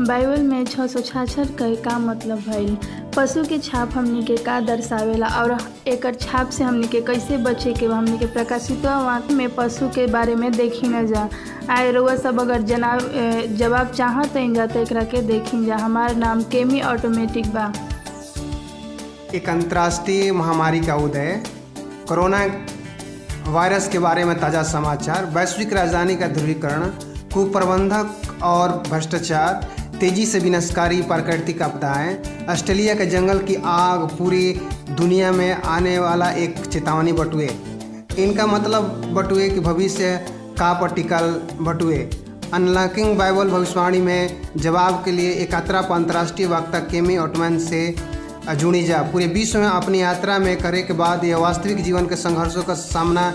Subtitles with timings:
[0.00, 2.76] Bible में छः सौ छाछठ क का मतलब भइल
[3.16, 5.56] पशु के छाप हमनी के का दर्शावेला, और
[5.88, 10.06] एकर छाप से हमनी के कैसे बचे के हमनी के प्रकाशित वाक्य में पशु के
[10.06, 11.28] बारे में देखी न जा।
[11.70, 13.10] आए रउआ सब अगर जनाब
[13.58, 17.72] जवाब चाहत जा तो एकरा के देखी जा, हमार नाम केमी ऑटोमेटिक बा।
[19.34, 21.42] एक अंतर्राष्ट्रीय महामारी का उदय,
[22.08, 22.44] कोरोना
[23.48, 26.86] वायरस के बारे में ताज़ा समाचार, वैश्विक राजधानी का ध्रुवीकरण,
[27.34, 29.66] कुप्रबंधक और भ्रष्टाचार
[30.00, 34.52] तेज़ी से विनाशकारी प्राकृतिक आपदाएँ ऑस्ट्रेलिया के जंगल की आग पूरी
[34.90, 37.48] दुनिया में आने वाला एक चेतावनी बटुए।
[38.18, 40.16] इनका मतलब बटुए कि भविष्य
[40.58, 41.26] का पर टिकल
[41.60, 41.98] बटुए।
[42.54, 47.82] अनलॉकिंग बाइबल भविष्यवाणी में जवाब के लिए एक यात्रा पर अंतर्राष्ट्रीय वक्ता केमी ऑटमैन से
[48.50, 52.16] जुड़ी जा। पूरे विश्व में अपनी यात्रा में करे के बाद यह वास्तविक जीवन के
[52.16, 53.32] संघर्षों का सामना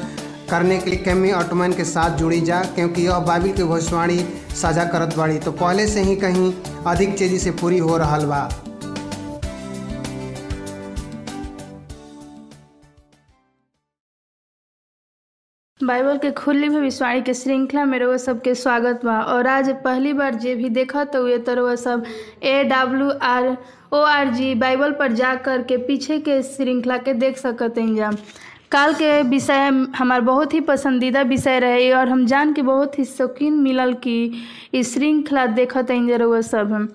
[0.49, 4.19] करने के लिए केमी ऑटोमैन के साथ जुड़ी जा, क्योंकि यह बाइबल की भविष्यवाणी
[4.55, 6.53] साझा करत बाड़ी। तो पहले से ही कहीं
[6.87, 8.49] अधिक तेज़ी से पूरी हो रहा बा।
[15.79, 20.35] बाइबल के खुली भविष्यवाणी के श्रृंखला में रउआ सबके स्वागत बा। और आज पहली बार
[20.35, 22.05] जे भी देखत हुए तो रउआ सब
[22.43, 23.47] A W R
[23.93, 28.11] O R G Bible पर जा कर के पीछे के श्रृंखला के देख सकत जा।
[28.73, 33.05] काल के विषय हमारे बहुत ही पसंदीदा विषय रहे और हम जान के बहुत ही
[33.05, 34.33] शौकीन मिलल कि
[34.75, 36.89] श्रृंखला श्रृंखला देखत रउआ सब।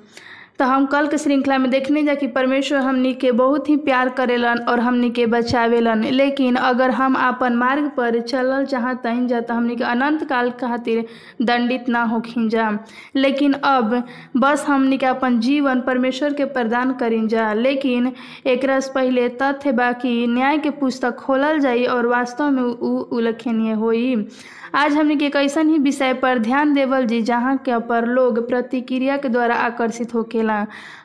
[0.59, 4.09] तो हम कल के श्रृंखला में देखने जा कि परमेश्वर हमनी के बहुत ही प्यार
[4.09, 9.55] करेलन और हमनी के बचावेलन। लेकिन अगर हम अपन मार्ग पर चलल चाहतन जा तो
[9.55, 11.05] हमनी के अनंत काल खातिर
[11.43, 12.71] दंडित ना होखिन जा।
[13.17, 14.03] लेकिन अब
[14.37, 18.13] बस हमनी के अपन जीवन परमेश्वर के प्रदान करिन जा। लेकिन
[18.47, 24.27] एक पहले तथ्य बाकी न्याय के पुस्तक खोलल जाई और वास्तव में उ उल्लेखनीय होई।
[24.75, 28.47] आज हमने के एक ऐसन ही विषय पर ध्यान देवल जी जहाँ के पर लोग
[28.49, 30.48] प्रतिक्रिया के द्वारा आकर्षित होकेला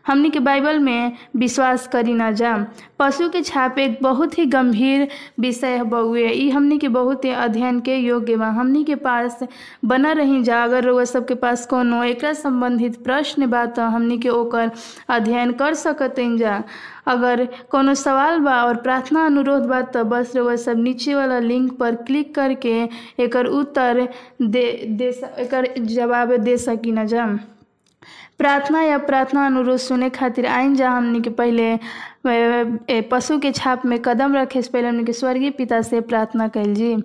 [0.07, 2.55] हमने के बाइबल में विश्वास करी ना जा।
[2.99, 5.07] पशु के छाप एक बहुत ही गंभीर
[5.39, 9.39] विषय बउए। ई हमने के बहुत ही अध्ययन के योग्य बा। हमने के पास
[9.85, 14.29] बना रही जा। अगर रउआ सबके पास कोनो एकरा संबंधित प्रश्न बा तो हमने के
[14.29, 14.71] ओकर
[15.09, 16.63] अध्ययन कर सकते जा।
[17.07, 21.71] अगर कोनो सवाल बा और प्रार्थना अनुरोध बा तो बस रउआ सब नीचे वाला लिंक
[21.77, 22.77] पर क्लिक करके
[23.23, 24.07] एकर उत्तर
[24.41, 27.27] दे दे एकर जवाब दे सकी न जा।
[28.37, 33.99] प्रार्थना या प्रार्थना अनुरोध सुने खातिर आइन जा हमने के पहले पशु के छाप में
[34.01, 36.95] कदम रखे, से पहले हमने के स्वर्गीय पिता से प्रार्थना कैल जी।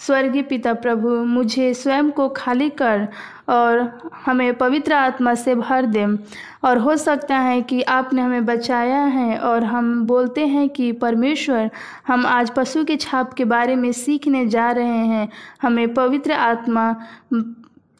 [0.00, 3.06] स्वर्गीय पिता प्रभु, मुझे स्वयं को खाली कर
[3.48, 6.06] और हमें पवित्र आत्मा से भर दे
[6.64, 11.70] और हो सकता है कि आपने हमें बचाया है और हम बोलते हैं कि परमेश्वर,
[12.06, 15.28] हम आज पशु के छाप के बारे में सीखने जा रहे हैं।
[15.62, 16.94] हमें पवित्र आत्मा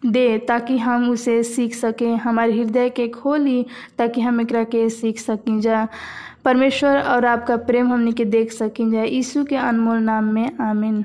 [0.05, 3.67] दे ताकि हम उसे सीख सकें, हमारे हृदय के खोली
[3.99, 5.89] ताकि हम एक के सीख सकें जा।
[6.45, 11.05] परमेश्वर और आपका प्रेम हमने के देख सकें जा। यीशु के अनमोल नाम में, आमीन।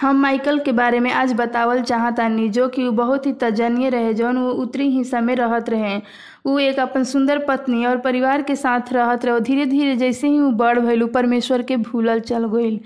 [0.00, 4.14] हम माइकल के बारे में आज बतावल चाहतानी जो कि वो बहुत ही तजनीय रहे,
[4.14, 5.98] जौन वो उत्तरी हिस्सा में रहत रहे।
[6.46, 10.40] वो एक अपन सुंदर पत्नी और परिवार के साथ रहत रहे धीरे धीरे जैसे ही
[10.40, 12.80] वो बड़ भइल परमेश्वर के भूलल चल गईल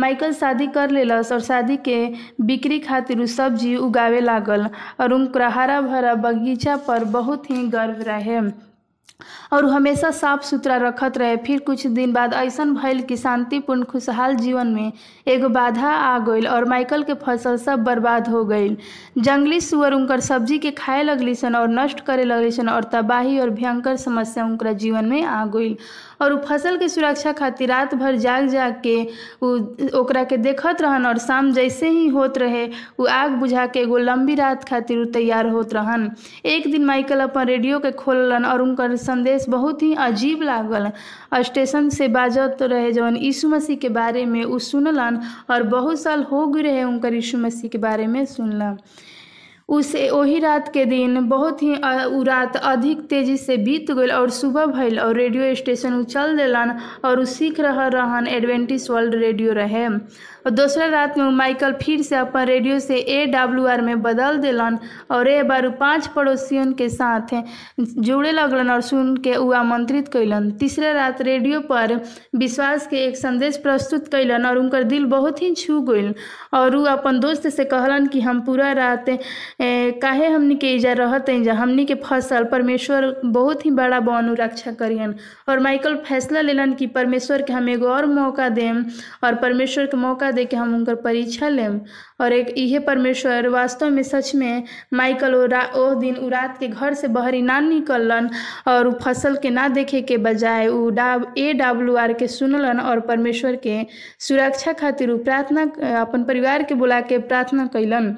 [0.00, 1.98] माइकल शादी कर लेलस और शादी के
[2.40, 4.68] बिक्री खातिर उ सब्ज़ी उगावे लागल
[5.00, 8.40] और उनका हरा भरा बगीचा पर बहुत ही गर्व रहे।
[9.52, 14.36] और हमेशा साफ़ सुथरा रखत रहे। फिर कुछ दिन बाद ऐसा भइल कि शांतिपूर्ण, खुशहाल
[14.36, 14.92] जीवन में
[15.30, 18.76] एगो बाधा आ गईल और माइकल के फ़सल सब बर्बाद हो गईल
[19.18, 23.38] जंगली सुअर उनकर सब्ज़ी के खाए लगली सन और नष्ट करे लगली सन और तबाही
[23.40, 25.76] और भयंकर समस्या उनका जीवन में आ गईल
[26.22, 28.96] और उ फ़सल के सुरक्षा खातिर रात भर जाग जाग के
[29.98, 32.66] ओकरा के देखत रहन और शाम जैसे ही होत रहे,
[33.00, 36.10] उ आग बुझा के एगो लंबी रात खातिर उ तैयार होत रहन।
[36.44, 40.90] एक दिन माइकल अपन रेडियो के खोललन और उनकर संदेश बहुत ही अजीब लागल।
[41.44, 45.19] स्टेशन से बाजत रहे जवन यीशु मसीह के बारे में उ सुनलन
[45.50, 48.76] और बहुत साल हो गए रहे उनका यीशु मसीह के बारे में सुनला।
[49.68, 54.30] उसे वही रात के दिन बहुत ही उ रात अधिक तेज़ी से बीत गई और
[54.30, 56.74] सुबह भइल और रेडियो स्टेशन उ चल दिलन
[57.04, 59.86] और उ सीख रह रहन एडवेंटिस वर्ल्ड रेडियो रहे।
[60.46, 64.38] और दूसरा रात में माइकल फिर से अपन रेडियो से ए डब्ल्यू आर में बदल
[64.40, 64.78] दिलन
[65.16, 67.34] और ए बार पाँच पड़ोसियों के साथ
[67.80, 71.94] जुड़े लगलन और सुन के उ आमंत्रित कैलन तीसरा रात रेडियो पर
[72.44, 76.14] विश्वास के एक संदेश प्रस्तुत कैलन और उनकर दिल बहुत ही छू गईल
[76.54, 79.04] और उ अपन दोस्त से कहलन कि हम पूरा रात
[80.02, 85.14] काहे हमनी के इजा रहते हमनी के फ़सल परमेश्वर बहुत ही बड़ा बनु रक्षा करियन।
[85.48, 88.84] और माइकल फैसला लेलन कि परमेश्वर के हम एगो और मौका देम
[89.24, 91.80] और परमेश्वर के मौका फैसला दे के हम उनकर परीक्षा लेम।
[92.20, 96.94] और एक इहे परमेश्वर वास्तव में सच में माइकल ओ, दिन उ रात के घर
[96.94, 98.30] से बहरी ना निकलन
[98.68, 102.80] और उ फ़सल के ना देखे के बजाय उ डा ए डब्ल्यू आर के सुनलन
[102.80, 103.86] और परमेश्वर के
[104.28, 105.62] सुरक्षा खातिर उ प्रार्थना
[106.00, 108.14] अपन परिवार के बुला के प्रार्थना कैलन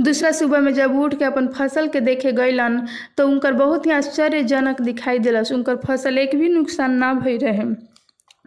[0.00, 2.86] दूसरा सुबह में जब उठ के अपन फ़सल के देखे गईलन
[3.16, 7.89] तो उनकर बहुत ही आश्चर्यजनक दिखाई दिलस। उनकर फ़सल एक भी नुकसान ना भई रहे।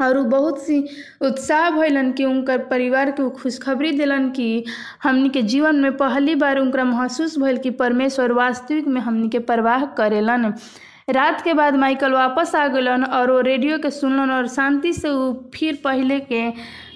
[0.03, 0.79] और उ बहुत सी
[1.27, 4.63] उत्साह भैलन कि उनकर परिवार के उ खुशखबरी दिलन कि
[5.03, 9.39] हमनी के जीवन में पहली बार उनका महसूस भइल कि परमेश्वर वास्तविक में हमनी के
[9.51, 10.53] परवाह करेलन।
[11.09, 15.09] रात के बाद माइकल वापस आ गलन और वो रेडियो के सुनलन और शांति से
[15.09, 16.41] उ फिर पहले के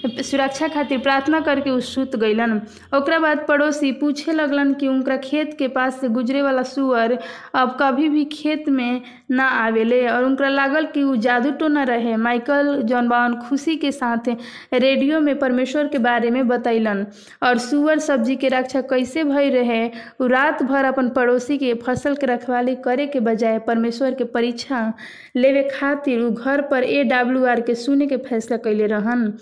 [0.05, 2.51] सुरक्षा खातिर प्रार्थना करके उ सुत गईलन
[2.95, 7.17] ओकरा बाद पड़ोसी पूछे लगलन कि उनका खेत के पास से गुजरे वाला सुअर
[7.55, 9.01] अब कभी भी खेत में
[9.31, 13.91] ना आवेले और उनका लागल कि उ जादू टोना रहे, माइकल जौन बावन खुशी के
[13.91, 14.29] साथ
[14.73, 17.05] रेडियो में परमेश्वर के बारे में बतैलन।
[17.43, 19.85] और सुअर सब्ज़ी के रक्षा कैसे भई रहे
[20.21, 24.93] रात भर अपन पड़ोसी के फ़सल के रखवाली करे के बजाय परमेश्वर के परीक्षा
[25.35, 29.33] लेवे खातिर उ घर पर ए डब्ल्यू आर के सुने के फैसला कैले रहन।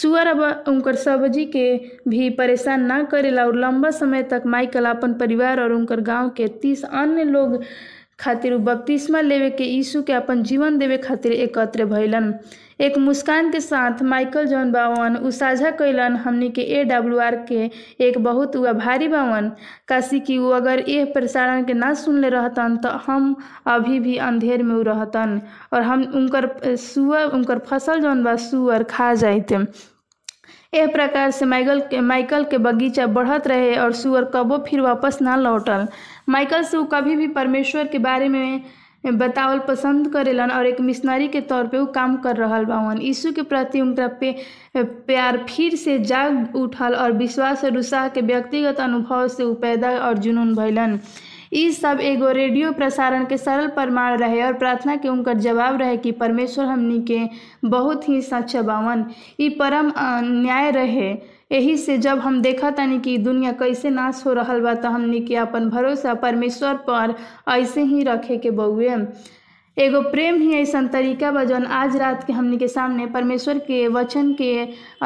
[0.00, 1.66] सुअर अब उनकर सब्ज़ी के
[2.08, 6.48] भी परेशान ना करेला और लंबा समय तक माइकल अपन परिवार और उनकर गाँव के
[6.62, 7.62] तीस अन्य लोग
[8.20, 12.32] खातिर बपतिस्मा लेवे के यीशु के अपन जीवन देवे खातिर एकत्र भइलन।
[12.80, 17.36] एक मुस्कान के साथ माइकल जॉन बावन उ साझा कैलन हमनी के ए डब्ल्यू आर
[17.50, 17.70] के
[18.06, 19.50] एक बहुत उ आभारी बावन।
[19.88, 23.34] काशी कि वो अगर ए प्रसारण के ना सुनले रहतन तो हम
[23.74, 25.40] अभी भी अंधेर में रहतन
[25.72, 26.50] और हम उनकर
[26.86, 29.64] सुअर उनकर फ़सल जौन बा सुअर खा जाते
[30.78, 35.18] एह प्रकार से माइकल के माइकल के बगीचा बढ़त रहे और सुअर कबो फिर वापस
[35.22, 35.86] ना लौटल।
[36.28, 38.60] माइकल से उ कभी भी परमेश्वर के बारे में
[39.06, 43.32] बतावल पसंद करेलन और एक मिशनरी के तौर पे उ काम कर रहल बावन। यीशु
[43.32, 44.34] के प्रति उनका पे,
[44.76, 49.90] प्यार फिर से जाग उठल और विश्वास और उत्साह के व्यक्तिगत अनुभव से उ पैदा
[49.98, 50.98] और जुनून भैलन
[51.52, 55.96] ई सब एगो रेडियो प्रसारण के सरल प्रमाण रहे और प्रार्थना के उनकर जवाब रहे
[55.96, 57.20] कि परमेश्वर हमनी के
[57.64, 59.04] बहुत ही सच्चा बावन।
[59.40, 59.92] ई परम
[60.42, 61.12] न्याय रहे।
[61.52, 65.20] यही से जब हम देखा तानी कि दुनिया कैसे नाश हो रहा बा तो हमनी
[65.26, 67.14] के अपन भरोसा परमेश्वर पर
[67.58, 68.88] ऐसे ही रखे के बउए
[69.76, 73.86] एगो प्रेम ही ऐसा तरीका बा जौन आज रात के हमनी के सामने परमेश्वर के
[73.94, 74.50] वचन के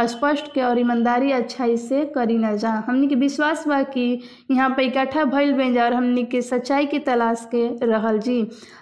[0.08, 4.04] स्पष्ट के और ईमानदारी अच्छाई से करी न जा। हमनी के विश्वास बा कि
[4.50, 8.36] यहाँ पर इकट्ठा भइल बन जा और हमनी के सच्चाई के तलाश के रहल जी।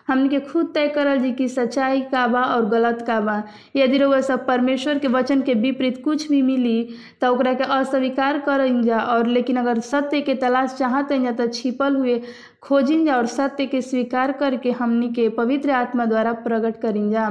[0.09, 3.43] हमनी के खुद तय करल जी कि सच्चाई का बा और गलत का बा।
[3.77, 6.83] यदि रउआ सब परमेश्वर के वचन के विपरीत कुछ भी मिली
[7.25, 11.97] तो के अस्वीकार करन जा और लेकिन अगर सत्य के तलाश चाहते जा तो छिपल
[11.97, 12.21] हुए
[12.63, 17.29] खोजिन जा और सत्य के स्वीकार करके हमनी के पवित्र आत्मा द्वारा प्रकट करिन जा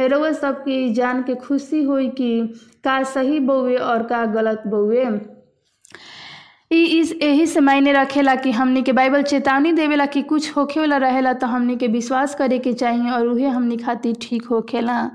[0.00, 2.30] रउआ सबके जान के खुशी होई कि
[2.84, 5.04] का सही बउए और का गलत बउए।
[6.70, 10.96] इस यही से मायने रखेला कि हमनी के बाइबल चेतावनी देवेला कि कुछ होखे वाला
[10.96, 15.10] रहेला तो हमनी के विश्वास करे के चाहिए और उहे हमनी खातिर ठीक होखेला।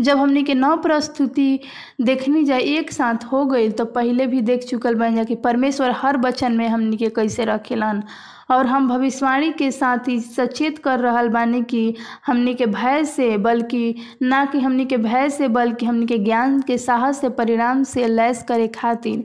[0.00, 1.58] जब हमनी के नव प्रस्तुति
[2.00, 5.90] देखनी जाए एक साथ हो गई तो पहले भी देख चुकल बन जा कि परमेश्वर
[5.96, 8.02] हर वचन में हमनी के कैसे रखेलन।
[8.50, 11.94] और हम भविष्यवाणी के साथ ही सचेत कर रहल बानी कि
[12.26, 16.60] हमनी के भय से, बल्कि ना कि हमनी के भय से, बल्कि हमनी के ज्ञान
[16.62, 19.24] के साहस से, परिणाम से लैस करे खातिर।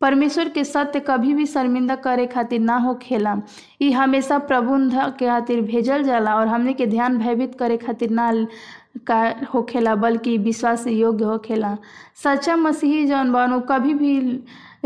[0.00, 3.36] परमेश्वर के सत्य कभी भी शर्मिंदा करे खातिर ना हो खेला।
[3.82, 8.32] ई हमेशा प्रबुंध के खातिर भेजल जाला और हमने के ध्यान भयभीत करे खातिर ना
[9.06, 11.76] का होखेला बल्कि विश्वास योग्य होखेला
[12.24, 14.42] सच्चा मसीही जौन बनो, कभी भी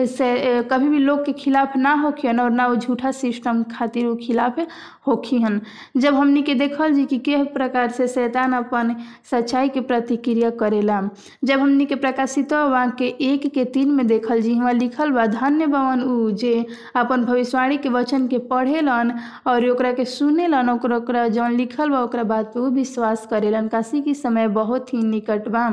[0.06, 4.14] से कभी भी लोग के खिलाफ ना होखियन और ना वो झूठा सिस्टम खातिर वो
[4.16, 4.58] खिलाफ
[5.06, 5.60] होखियन।
[5.96, 8.94] जब हमनी के देखल जी कि किस प्रकार से शैतान अपन
[9.30, 11.00] सच्चाई के प्रतिक्रिया करेला।
[11.44, 12.48] जब हमनी के प्रकाशित
[12.98, 17.24] के एक के तीन में देखल जी वहाँ लिखल बा, धन्य बवन उ जे अपन
[17.24, 19.12] भविष्यवाणी के वचन के पढ़ेलन
[19.46, 20.76] और ओकरा के सुनेलन
[21.28, 25.48] जौन लिखल बा, ओकरा बात पे वो विश्वास करेलन। काशी की समय बहुत ही निकट
[25.48, 25.68] बा।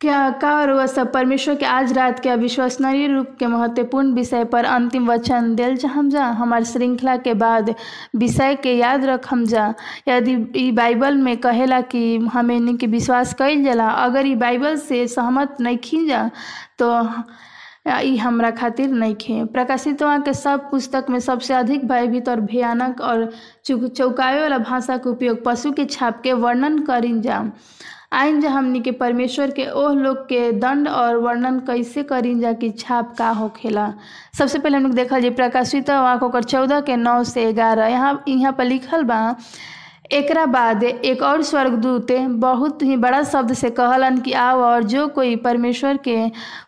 [0.00, 1.10] क्या, का और वह सब?
[1.12, 6.10] परमेश्वर के आज रात के अविश्वसनीय रूप के महत्वपूर्ण विषय पर अंतिम वचन दिल चाहम
[6.10, 7.74] जा। हमार श्रृंखला के बाद
[8.16, 9.66] विषय के याद रखम जा।
[10.08, 15.56] यदि बाइबल में कहेला कि हमें के विश्वास कइल जाला, अगर ई बाइबल से सहमत
[15.60, 16.30] नहीं खी जा
[16.78, 16.92] तो
[18.04, 23.00] ई हमरा खातिर नहीं खे। प्रकाशित के सब पुस्तक में सबसे अधिक भयभीत और भयानक
[23.00, 23.30] और
[23.66, 27.44] चौकावे वाला भाषा के उपयोग पशु के छाप के वर्णन करिन जा।
[28.12, 32.52] आइन जा हमनी के परमेश्वर के ओह लोग के दंड और वर्णन कैसे करीन जा
[32.60, 33.92] कि छाप का होखेला
[34.38, 38.22] सबसे पहले हम लोग देखल जी प्रकाशित वाक ओकर चौदह के नौ से ग्यारह। यहाँ
[38.28, 39.36] यहाँ पर लिखल बा,
[40.12, 42.12] एकरा बाद एक और स्वर्गदूत
[42.42, 46.16] बहुत ही बड़ा शब्द से कहलन कि आओ और जो कोई परमेश्वर के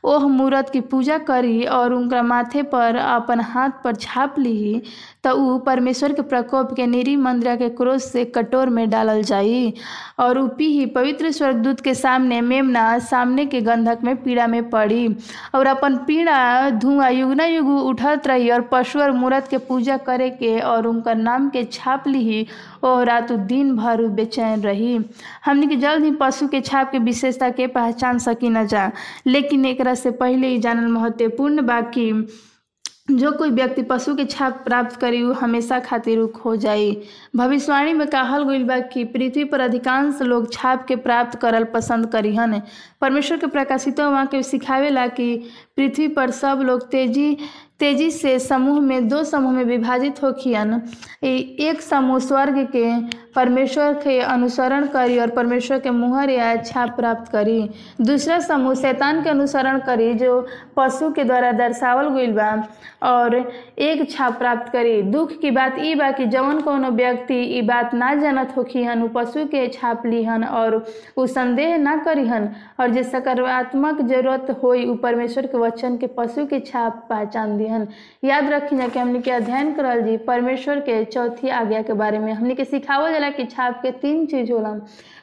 [0.05, 4.83] ओह मूरत की पूजा करी और उनका माथे पर अपन हाथ पर छाप ली
[5.25, 9.73] तो ऊ परमेश्वर के प्रकोप के निरी मंदिरा के क्रोध से कटोर में डालल जाई,
[10.19, 15.17] और ऊपी ही पवित्र स्वर्गदूत के सामने मेमना सामने के गंधक में पीड़ा में पड़ी,
[15.55, 20.31] और अपन पीड़ा, धुआँ, युगना युग उठत रही, और पशु और मूरत के पूजा करे
[20.31, 22.47] के और उनका नाम के छाप ली
[22.83, 24.99] और रात दिन भर बेचैन रही।
[25.45, 28.91] हमने के जल्द ही पशु के छाप के विशेषता के पहचान सकी न जा,
[29.27, 32.13] लेकिन एकरा से पहले ही जानल महत्वपूर्ण बाकी
[33.09, 36.91] जो कोई व्यक्ति पशु के छाप प्राप्त करी उ हमेशा खातिर उ खो जाई।
[37.37, 42.07] भविष्यवाणी में कहल गईल बा कि पृथ्वी पर अधिकांश लोग छाप के प्राप्त करल पसंद
[42.07, 42.61] करीहन।
[43.01, 45.35] परमेश्वर के प्रकाशित वहाँ के सिखावेला कि
[45.77, 47.37] पृथ्वी पर सब लोग तेज़ी
[47.81, 50.81] तेज़ी से समूह में, दो समूह में विभाजित होखियन।
[51.25, 52.91] एक समूह स्वर्ग के
[53.35, 57.61] परमेश्वर के अनुसरण करी और परमेश्वर के मुहर या छाप प्राप्त करी।
[58.01, 60.47] दूसरा समूह शैतान के अनुसरण करी, जो
[60.77, 62.51] पशु के द्वारा दर्शावल गईल बा,
[63.03, 63.35] और
[63.79, 67.95] एक छाप प्राप्त करी। दुख की बात ई बा कि जवन कोनो व्यक्ति ई बात
[67.95, 70.75] ना जानत होखिहन, उ पशु के छाप लिहन और
[71.17, 72.49] उ संदेह ना करीहन,
[72.81, 77.87] और जे सकारात्मक ज़रूरत उ परमेश्वर के वचन के पशु के छाप पहचान दिहन।
[78.25, 82.33] याद रखी कि हमने के अध्ययन करल जी, परमेश्वर के चौथी आज्ञा के बारे में
[82.33, 84.75] हमने के सिखावल जाला कि छाप के तीन चीज़ होला।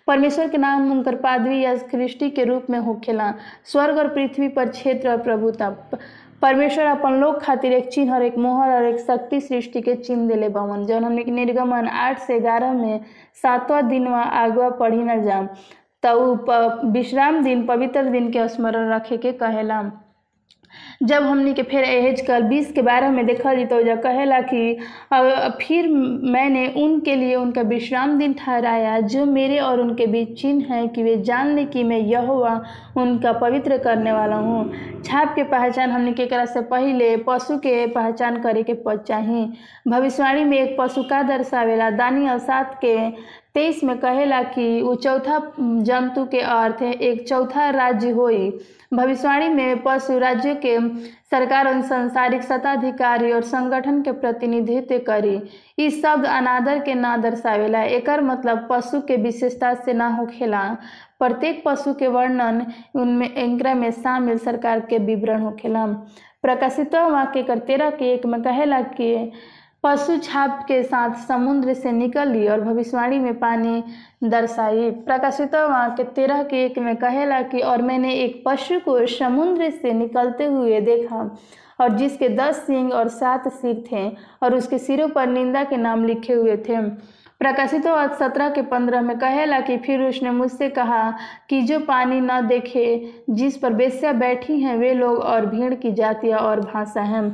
[0.08, 3.34] परमेश्वर के नाम उनकर पादवी या सृष्टि के रूप में होखेला।
[3.66, 5.70] स्वर्ग और पृथ्वी पर क्षेत्र और प्रभुता।
[6.42, 10.28] परमेश्वर अपन लोग खातिर एक चिन्ह और एक मोहर और एक शक्ति सृष्टि के चिन्ह
[10.28, 13.00] दिले बवन, जौन हमने निर्गमन आठ से ग्यारह में
[13.42, 15.48] सातवा दिन व आगवा पढ़ी न जाम।
[16.04, 19.82] तो विश्राम दिन, पवित्र दिन के स्मरण रखे के कहेला
[21.02, 24.40] जब हमनी के फिर एज कल बीस के बारह में देखा जी तो जब कहेला
[24.44, 24.78] कि
[25.62, 25.88] फिर
[26.32, 31.04] मैंने उनके लिए उनका विश्राम दिन ठहराया, जो मेरे और उनके बीच चिन्ह है कि
[31.04, 32.62] वे जान ले कि मैं यह हुआ
[32.98, 34.72] उनका पवित्र करने वाला हूँ।
[35.06, 39.48] छाप के पहचान हमने के करा से पहले, पशु के पहचान करे के चाहिए
[39.88, 41.90] भविष्यवाणी में एक पशु का दर्शावेला
[42.28, 42.98] और सात के
[43.58, 48.50] तेईस में कहेला कि वो चौथा जंतु के अर्थ एक चौथा राज्य होई।
[48.94, 50.78] भविष्यवाणी में पशु राज्य के
[51.32, 55.40] सरकार और संसारिक सत्ताधिकारी और संगठन के प्रतिनिधित्व करी।
[55.78, 60.64] इस शब्द अनादर के ना दर्शावेला, एकर मतलब पशु के विशेषता से ना होखेला।
[61.20, 65.86] प्रत्येक पशु के वर्णन उनमें एकरा में शामिल सरकार के विवरण होखेला।
[66.42, 69.32] प्रकाशित वाक्य कर तेरह के एक में कहेला कि
[69.84, 73.84] पशु छाप के साथ समुद्र से निकली और भविष्यवाणी में पानी
[74.24, 79.70] दर्शाई प्रकाशित के तेरह के एक में कहेला कि, और मैंने एक पशु को समुद्र
[79.70, 81.38] से निकलते हुए देखा,
[81.82, 84.10] और जिसके दस सिंग और सात सिर थे,
[84.44, 86.82] और उसके सिरों पर निंदा के नाम लिखे हुए थे।
[87.40, 87.84] प्रकाशित
[88.20, 91.14] सत्रह के पंद्रह में कहेला कि, फिर उसने मुझसे कहा
[91.50, 95.92] कि जो पानी न देखे, जिस पर बेस्या बैठी हैं, वे लोग और भीड़ की
[95.92, 97.30] जातियाँ और भाषा हैं।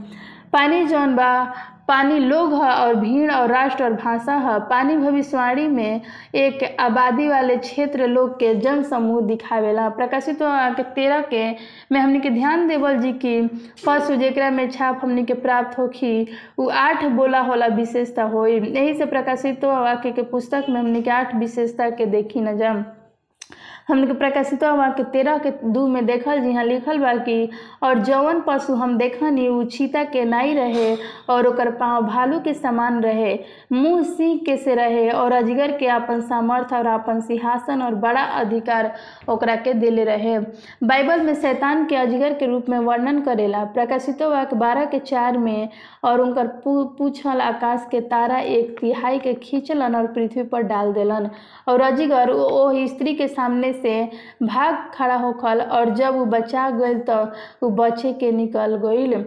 [0.53, 1.53] पानी जौन बा
[1.87, 6.01] पानी लोग है और भीड़ और राष्ट्र और भाषा है। पानी भविष्यवाणी में
[6.35, 11.43] एक आबादी वाले क्षेत्र लोग के जन समूह दिखावेला। प्रकाशित तो के तेरह के
[11.91, 13.41] में हमने के ध्यान देवल जी की
[13.85, 16.23] पशु जरा में छाप हमने के प्राप्त होखी
[16.59, 21.09] वो आठ बोला होला विशेषता हो यही से प्रकाशित वाक्य के पुस्तक में हमने के
[21.09, 22.73] आठ विशेषता के देखी न जा
[23.87, 27.49] हमने प्रकाशित के तेरह के दू में देखल जी हाँ लिखल बा कि,
[27.83, 30.95] और जौन पशु हम देखनी, उ चीता के नाई रहे,
[31.29, 33.33] और ओकर पाँव भालू के समान रहे।
[33.71, 38.21] मुँह सिंह के से रहे, और अजगर के अपन सामर्थ्य और अपन सिंहासन और बड़ा
[38.21, 38.91] अधिकार
[39.29, 40.37] ओकरा के दिले रहे।
[40.83, 45.37] बाइबल में शैतान के अजगर के रूप में वर्णन करेला। प्रकाशित के बारह के चार
[45.37, 45.69] में,
[46.03, 51.29] और उनकर पूछल आकाश के तारा एक तिहाई के खींचलन और पृथ्वी पर डाल देलन।
[51.67, 54.03] और अजगर ओ स्त्री के सामने से
[54.43, 57.23] भाग खड़ा होखल और जब वो बचा गई तो
[57.63, 59.23] वो बचे के निकल गई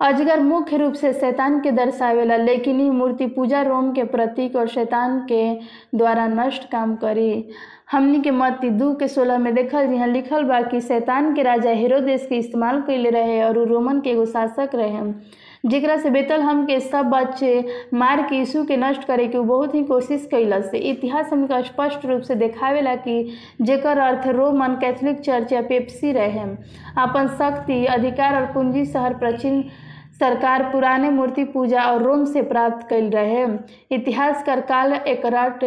[0.00, 4.68] अजगर मुख्य रूप से शैतान के दर्शावेला, लेकिन ही मूर्ति पूजा रोम के प्रतीक और
[4.68, 5.54] शैतान के
[5.94, 7.44] द्वारा नष्ट काम करी।
[7.92, 11.70] हमनी के मत्ती दू के सोलह में देखल यहाँ लिखल बा कि शैतान के राजा
[11.70, 15.02] हेरोदेश के इस्तेमाल कैले रहे और रोमन के एगो शासक रहे।
[15.64, 17.64] जेकरा से बेतल हम के सब बच्चे
[17.94, 22.06] मार के यीशु के नष्ट करे के बहुत ही कोशिश कैलस से। इतिहास हमके स्पष्ट
[22.06, 26.42] रूप से देखावेला कि जेकर अर्थ रोमन कैथोलिक चर्च या पेप्सी रहे
[26.98, 29.62] अपन शक्ति, अधिकार और पूंजी शहर प्राचीन
[30.20, 33.46] सरकार, पुराने मूर्ति पूजा और रोम से प्राप्त कैल रहे
[33.90, 35.64] इतिहासकार काल एकराट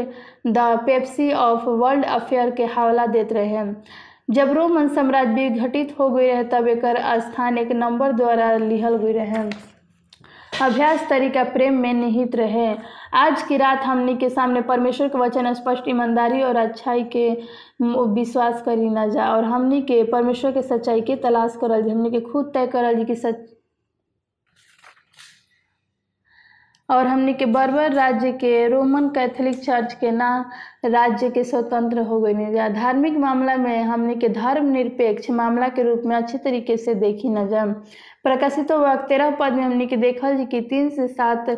[0.47, 3.63] the papacy of world affair के हवाला देत रहे
[4.29, 6.85] जब रोमन साम्राज्य विघटित हो गई रहे, तब एक
[7.21, 9.43] स्थान एक नंबर द्वारा लिहल गई रहे
[10.61, 12.67] अभ्यास तरीका प्रेम में निहित रहे।
[13.13, 17.29] आज की रात हमने के सामने परमेश्वर के वचन, स्पष्ट ईमानदारी और अच्छाई के
[18.13, 22.21] विश्वास करी ना जा, और हमने के परमेश्वर के सच्चाई के तलाश करल हमने के
[22.21, 23.54] खुद तय करल कि सच
[26.89, 30.29] और हमने के बर्बर राज्य के रोमन कैथोलिक चर्च के ना
[30.85, 32.33] राज्य के स्वतंत्र हो गई
[32.73, 37.29] धार्मिक मामला में हमने के धर्म निरपेक्ष मामला के रूप में अच्छे तरीके से देखी
[37.29, 37.65] न जा
[38.23, 41.49] प्रकाशित वक्त तेरह पद में हमने के देखल जी कि तीन से सात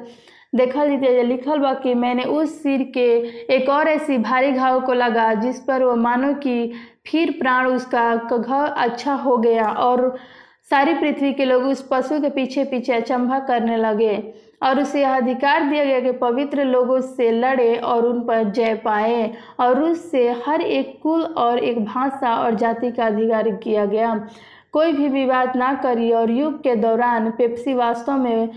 [0.56, 3.08] देखल जी लिखल बा कि मैंने उस सिर के
[3.56, 6.72] एक और ऐसी भारी घाव को लगा जिस पर वो मानो कि
[7.08, 10.16] फिर प्राण उसका घाव अच्छा हो गया और
[10.70, 14.16] सारी पृथ्वी के लोग उस पशु के पीछे पीछे अचंभा करने लगे।
[14.62, 18.74] और उसे यह अधिकार दिया गया कि पवित्र लोगों से लड़े और उन पर जय
[18.76, 24.16] पाए और उससे हर एक कुल और एक भाषा और जाति का अधिकार किया गया।
[24.72, 28.50] कोई भी विवाद ना करी और युग के दौरान पेप्सी वास्तव में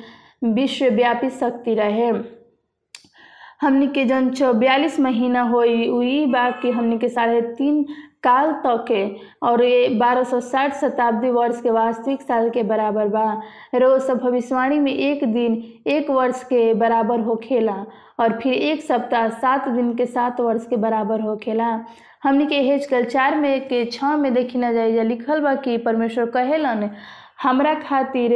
[0.45, 2.11] विश्वव्यापी शक्ति रहे।
[3.61, 7.85] हमने के जन बयालीस महीना होई हुई बात कि हमनी के साढ़े तीन
[8.23, 9.05] काल तक के,
[9.43, 13.33] और ये बारह सौ साठ शताब्दी वर्ष के वास्तविक साल के बराबर बा।
[13.75, 17.85] रोज भविष्यवाणी में एक दिन, एक वर्ष के बराबर हो खेला
[18.21, 21.79] और फिर एक सप्ताह, सात दिन के सात वर्ष के बराबर हो खेला
[22.23, 26.27] हमने के हेजकल चार में के छः में देखी ना जाए लिखल बा कि परमेश्वर
[26.31, 26.89] कहेलन
[27.43, 28.33] हमरा खातिर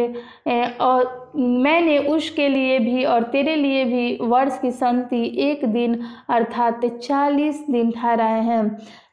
[0.80, 5.98] और मैंने उसके लिए भी और तेरे लिए भी वर्ष की संति एक दिन
[6.30, 8.64] अर्थात चालीस दिन ठहराए हैं।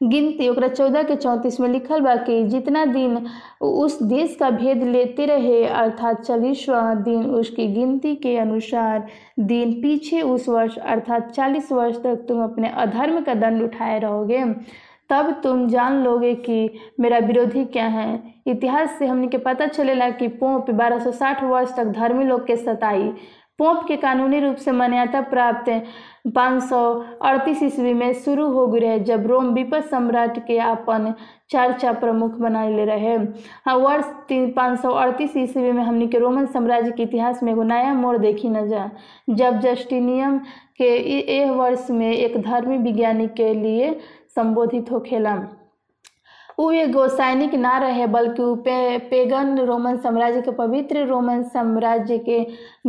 [0.04, 3.26] गिनती चौदह के चौंतीस में लिखल बा कि जितना दिन
[3.62, 9.08] उस देश का भेद लेते रहे, अर्थात चालीसवा दिन उसकी गिनती के अनुसार
[9.40, 14.44] दिन पीछे उस वर्ष, अर्थात चालीस वर्ष तक तुम अपने अधर्म का दंड उठाए रहोगे।
[15.12, 20.10] तब तुम जान लोगे कि मेरा विरोधी क्या है। इतिहास से हमने के पता चलेला
[20.12, 23.12] कि पोप 1260 वर्ष तक धर्मी लोग के सताई।
[23.60, 25.70] पोप के कानूनी रूप से मान्यता प्राप्त
[26.36, 26.80] पाँच सौ
[27.22, 31.14] अड़तीस ईस्वी में शुरू हो गई रहे, जब रोम विपद सम्राट के अपन
[31.52, 33.16] चार चर्चा प्रमुख बनाए रहे।
[33.66, 37.52] हाँ वर्ष तीन पाँच सौ अड़तीस ईस्वी में हमने के रोमन साम्राज्य के इतिहास में
[37.52, 38.90] एगो नया मोड़ देखी न जा,
[39.30, 40.38] जब जस्टिनियम
[40.78, 40.90] के
[41.32, 43.96] एह वर्ष में एक धर्मी विज्ञानी के लिए
[44.36, 45.40] संबोधित होखेला
[46.60, 52.46] उ एगो सैनिक ना रहे बल्कि पे, पेगन रोमन साम्राज्य के पवित्र रोमन साम्राज्य के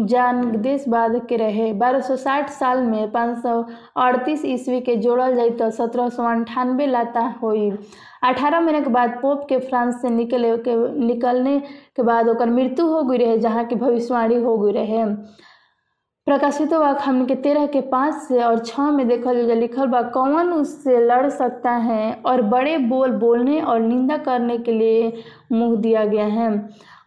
[0.07, 3.62] जान देशवाद के रहे। 1260 साल में पाँच सौ
[4.02, 7.70] अड़तीस ईस्वी के जोड़ल जाई तो सत्रह सौ अंठानवे लाता हुई।
[8.24, 10.76] अठारह महीने के बाद पोप के फ्रांस से निकले के
[11.07, 11.59] निकलने
[11.96, 15.05] के बाद मृत्यु हो गई रहे जहाँ की भविष्यवाणी हो गई रहे।
[16.26, 20.02] प्रकाशित वाक हमने के तेरह के पाँच से और छः में देखल जो लिखल बा,
[20.02, 25.12] कौन उससे लड़ सकता है और बड़े बोल बोलने और निंदा करने के लिए
[25.52, 26.50] मुँह दिया गया है।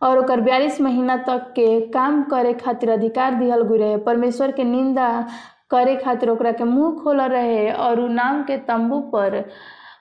[0.03, 4.63] और ओकर बयालीस महीना तक के काम करे खातिर अधिकार दिहल गई रहे। परमेश्वर के
[4.63, 5.09] निंदा
[5.71, 9.43] करे खातिर ओकरा के मुँह खोल रहे और उ नाम के तंबू पर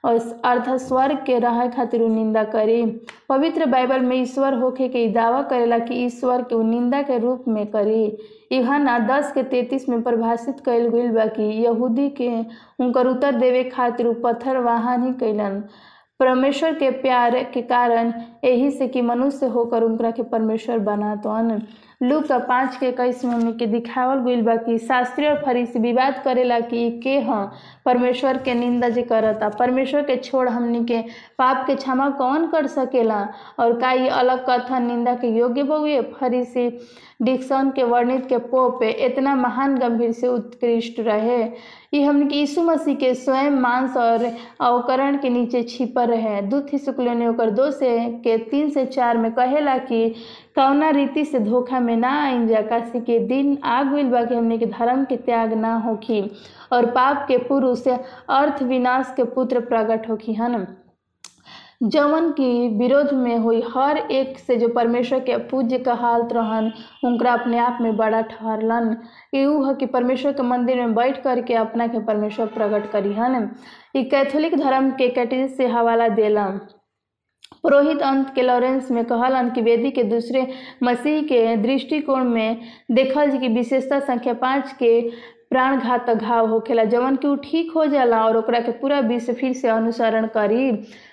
[0.04, 2.84] और अर्थ स्वर्ग के रह खातिर निंदा करी।
[3.28, 7.66] पवित्र बाइबल में ईश्वर होके के दावा करेला कि ईश्वर के निंदा के रूप में
[7.66, 8.04] करी।
[8.52, 12.28] यूहन्ना दस के तैतीस में परिभाषित कल गइल बा कि यहूदी के
[12.84, 15.62] उनकर उत्तर देवे खातिर पत्थर वाहन ही कैलन
[16.20, 18.12] परमेश्वर के प्यार के कारण
[18.44, 21.60] यही से कि मनुष्य होकर उनकरा के परमेश्वर बनातवन
[22.02, 26.20] लूक का पाँच के इक्कीस में के दिखावल गइल बा कि शास्त्री और फरीसी विवाद
[26.24, 27.52] करेला कि के हाँ
[27.86, 31.00] परमेश्वर के निंदा जी करता। परमेश्वर के छोड़ हमनी के
[31.38, 33.28] पाप के क्षमा कौन कर सकेला?
[33.58, 36.68] और का ये अलग कथन निंदा के योग्य बहुए फरीसी
[37.22, 41.42] डिक्सन के वर्णित के पोप इतना महान गंभीर से उत्कृष्ट रहे।
[41.94, 44.24] ये हमने के यीशु मसीह के स्वयं मांस और
[44.60, 49.16] अवकरण के नीचे छिपर रहे। दूत शुक्ल ने ओकर दो से के तीन से चार
[49.16, 50.08] में कहेला कि
[50.54, 54.58] कौना रीति से धोखा में ना आइन जा काशी के दिन आग बा कि हमने
[54.58, 56.20] के धर्म के त्याग ना होखी।
[56.72, 60.66] और पाप के पुरुष अर्थ विनाश के पुत्र प्रकट होखी हन।
[61.82, 66.72] जवन की विरोध में हुई, हर एक से जो परमेश्वर के पूज्य कहालत रहन
[67.04, 68.96] उनका अपने आप में बड़ा ठहरलन।
[69.34, 73.50] यू है कि परमेश्वर के मंदिर में बैठ करके अपना के परमेश्वर प्रकट करी हन।
[73.96, 76.46] ये कैथोलिक धर्म के कैटिस से हवाला देला
[77.62, 80.46] पुरोहित अंत के लॉरेंस में कहलन कि वेदी के दूसरे
[80.82, 85.00] मसीह के दृष्टिकोण में देखल कि विशेषता संख्या पाँच के
[85.54, 89.52] प्राण घातक घाव होखेला। जवन कि ठीक हो जाला और ओकरा के पूरा विश्व फिर
[89.52, 90.70] से अनुसरण करी।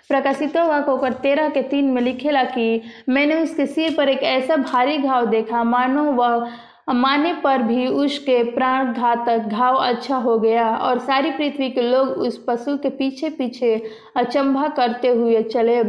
[0.10, 4.98] प्रकाशित ओकर तेरह के तीन में लिखेला कि मैंने उसके सिर पर एक ऐसा भारी
[4.98, 6.48] घाव देखा, मानो वह
[6.90, 12.08] माने पर भी उसके प्राण घातक घाव अच्छा हो गया और सारी पृथ्वी के लोग
[12.20, 13.74] उस पशु के पीछे पीछे
[14.18, 15.80] अचंभा करते हुए चले।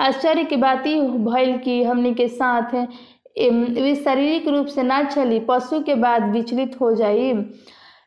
[0.00, 5.40] आश्चर्य की बात ही भइल कि हमनी के साथ वे शारीरिक रूप से ना चली,
[5.40, 7.32] पशु के बाद विचलित हो जाई।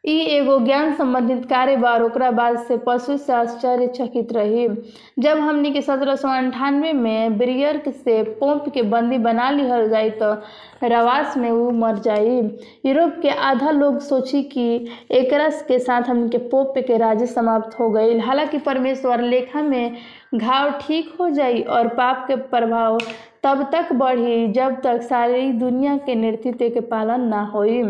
[0.08, 4.68] ई एगो ज्ञान संबंधित कार्य बा, और ओकरा बाद से पशु से आश्चर्यचकित रही।
[5.20, 10.10] जब हमनी के सत्रह सौ अंठानवे में ब्रियर से पोप के बंदी बना लिहल जाई
[10.10, 10.32] तो
[10.84, 12.38] रवास में वो मर जाई।
[12.86, 17.80] यूरोप के आधा लोग सोची कि एकरा के साथ हमनी के पोप के राज्य समाप्त
[17.80, 19.98] हो गई हालाँकि परमेश्वर लेखा में
[20.36, 22.98] घाव ठीक हो जाई और पाप के प्रभाव
[23.44, 27.84] तब तक बढ़ी जब तक सारी दुनिया के नेतृत्व के पालन ना होई।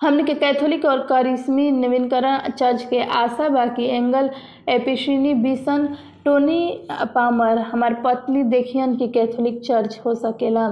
[0.00, 4.30] हमने के कैथोलिक और करिश्मी नवीनकरण चर्च के आशा बाकी एंगल
[4.68, 5.86] एपिशिनी बिसन
[6.24, 10.66] टोनी पामर, हमार पत्नी देखियन कि कैथोलिक चर्च हो सकेला।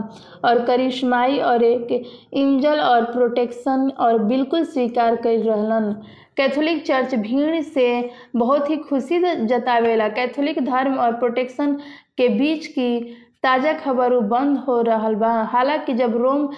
[0.44, 1.92] और करिश्माई और एक
[2.32, 5.92] इंजल और प्रोटेक्शन और बिल्कुल स्वीकार कर रहलन।
[6.36, 11.72] कैथोलिक चर्च भीड़ से बहुत ही खुशी जतावेला। कैथोलिक धर्म और प्रोटेक्शन
[12.16, 16.48] के बीच की ताज़ा खबर उ बंद हो रहल बा। हालाँकि जब रोम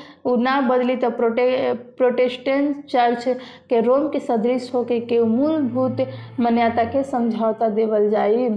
[0.42, 3.24] ना बदली तो प्रोटे प्रोटेस्टेंट चर्च
[3.68, 6.06] के रोम के सदृश होके के मूलभूत
[6.40, 8.48] मान्यता के समझौता देवल जाई।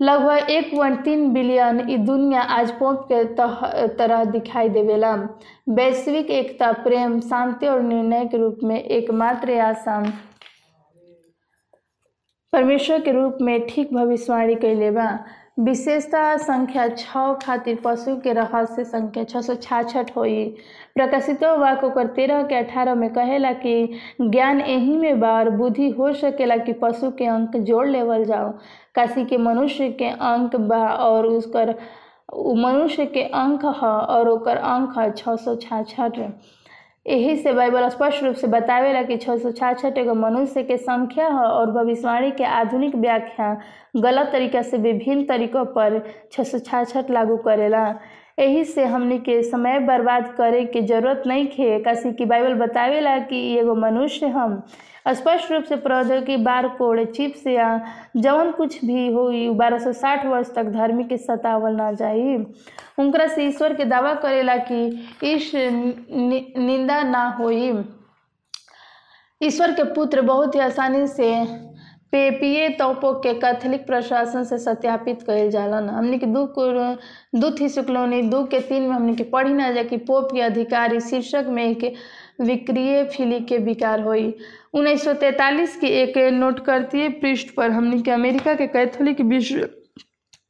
[0.00, 3.60] लगभग एक पॉइंट तीन बिलियन ई दुनिया आज पोप के तह,
[3.98, 5.14] तरह दिखाई देवेला।
[5.68, 10.00] वैश्विक एकता प्रेम शांति और निर्णय के रूप में एकमात्र आशा
[12.52, 15.08] परमेश्वर के रूप में ठीक भविष्यवाणी कैले बा
[15.58, 20.44] विशेषता संख्या छः खातिर पशु के रहस्य संख्या छः सौ छाछठ होई।
[20.94, 23.86] प्रकाशितो वाक ओकर तेरह के अठारह में कहेला कि
[24.20, 28.50] ज्ञान यही में बा और बुद्धि हो सकेला कि पशु के अंक जोड़ लेवल जाओ।
[28.94, 31.74] काशी के मनुष्य के अंक बा और उसकर,
[32.56, 36.20] मनुष्य के अंक ह और ओकर अंक है छः सौ छाछठ।
[37.06, 41.26] यही से बाइबल स्पष्ट रूप से बतावेला कि छः सौ छाछठ एगो मनुष्य के संख्या
[41.26, 43.52] है और भविष्यवाणी के आधुनिक व्याख्या
[43.96, 46.00] गलत तरीका से विभिन्न तरीकों पर
[46.32, 47.84] छः सौ छाछठ लागू करेला।
[48.38, 53.18] यही से हमने के समय बर्बाद करे के ज़रूरत नहीं खे। काशी कि बाइबल बतावेला
[53.30, 54.62] कि एगो मनुष्य हम
[55.06, 57.68] स्पष्ट रूप से प्रौद्योगिकी बार कोड चिप्स या
[58.16, 62.36] जवन कुछ भी हो बारह वर्ष तक धर्मी के सतावल ना जाई।
[62.98, 64.86] उनकरा से ईश्वर के दावा करेला कि
[65.22, 67.72] इस नि, निंदा ना होई।
[69.42, 71.30] ईश्वर के पुत्र बहुत ही आसानी से
[72.12, 76.46] पेपिए तोपो के कैथोलिक प्रशासन से सत्यापित कइल जालन। हमने के दू
[77.40, 80.40] दू थी शुक्लोनी दू के तीन में हमने के पढ़ी ना जा कि पोप के
[80.40, 81.94] अधिकारी शीर्षक में एक
[82.40, 84.34] विक्रिय फिली के विकार हुई।
[84.74, 89.68] 1943 की एक नोट करती पृष्ठ पर हमने के अमेरिका के कैथोलिक विश्व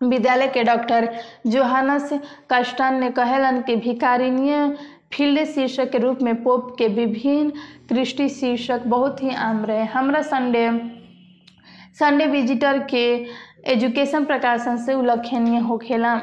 [0.03, 1.09] विद्यालय के डॉक्टर
[1.47, 2.13] जोहानस
[2.51, 4.69] कास्टान ने कहलन कि भिकारिनीय
[5.15, 7.51] फ़ील्ड शीर्षक के रूप में पोप के विभिन्न
[7.89, 10.69] कृष्टि शीर्षक बहुत ही आम रहे। हमरा संडे
[11.99, 13.07] संडे विजिटर के
[13.73, 16.15] एजुकेशन प्रकाशन से उल्लेखनीय होखेला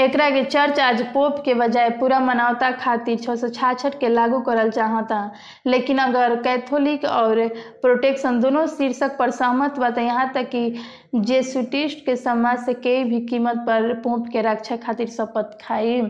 [0.00, 4.38] एकरा के चर्च आज पोप के बजाय पूरा मानवता खातिर छः सौ छाछठ के लागू
[4.40, 5.18] करल चाहता।
[5.66, 7.46] लेकिन अगर कैथोलिक और
[7.82, 10.74] प्रोटेक्शन दोनों शीर्षक पर सहमत बा तो यहाँ तक कि
[11.14, 16.00] जेसुटिस्ट के समाज से कई भी कीमत पर पोप के रक्षा खातिर शपथ खाई।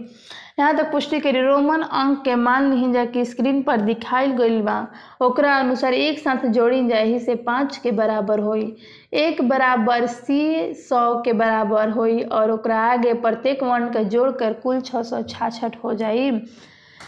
[0.61, 4.61] यहाँ तक पुष्टि करी, रोमन अंक के मान ली जा कि स्क्रीन पर दिखाई गई
[4.63, 4.87] बा।
[5.23, 8.77] ओकरा अनुसार एक साथ जोड़ी जाए से पाँच के बराबर होई।
[9.15, 14.81] एक बराबर सी सौ के बराबर होई और ओकरा आगे प्रत्येक वर्ण के जोड़कर कुल
[14.81, 16.31] छः सौ छाछठ हो जाई।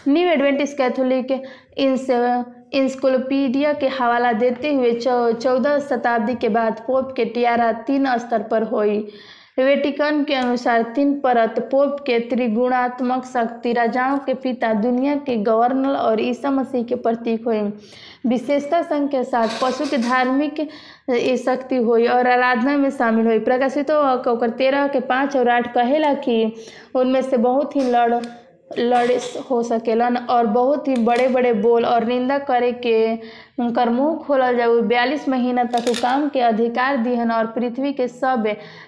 [0.08, 1.32] न्यू एडवेंटिस कैथोलिक
[1.78, 2.06] इंस
[2.74, 8.62] इंस्कोलोपीडिया के हवाला देते हुए चौदह शताब्दी के बाद पोप के टियारा तीन स्तर पर
[8.62, 8.98] हुई।
[9.58, 15.96] वेटिकन के अनुसार तीन परत पोप के त्रिगुणात्मक शक्ति राजाओं के पिता, दुनिया के गवर्नर
[15.96, 17.60] और ईसा मसीह के प्रतीक हुए।
[18.26, 20.60] विशेषता संघ के साथ पशु के धार्मिक
[21.44, 26.54] शक्ति हुई और आराधना में शामिल हुई। प्रकाशित तेरह के पाँच और आठ कहेला कि
[26.94, 28.14] उनमें से बहुत ही लड़
[28.78, 29.10] लड़
[29.50, 33.14] हो सकेलन और बहुत ही बड़े बड़े बोल और निंदा करे के
[33.58, 38.08] उनकर मुँह खोलल जाए। बयालीस महीना तक उ काम के अधिकार दिहन और पृथ्वी के
[38.08, 38.46] सब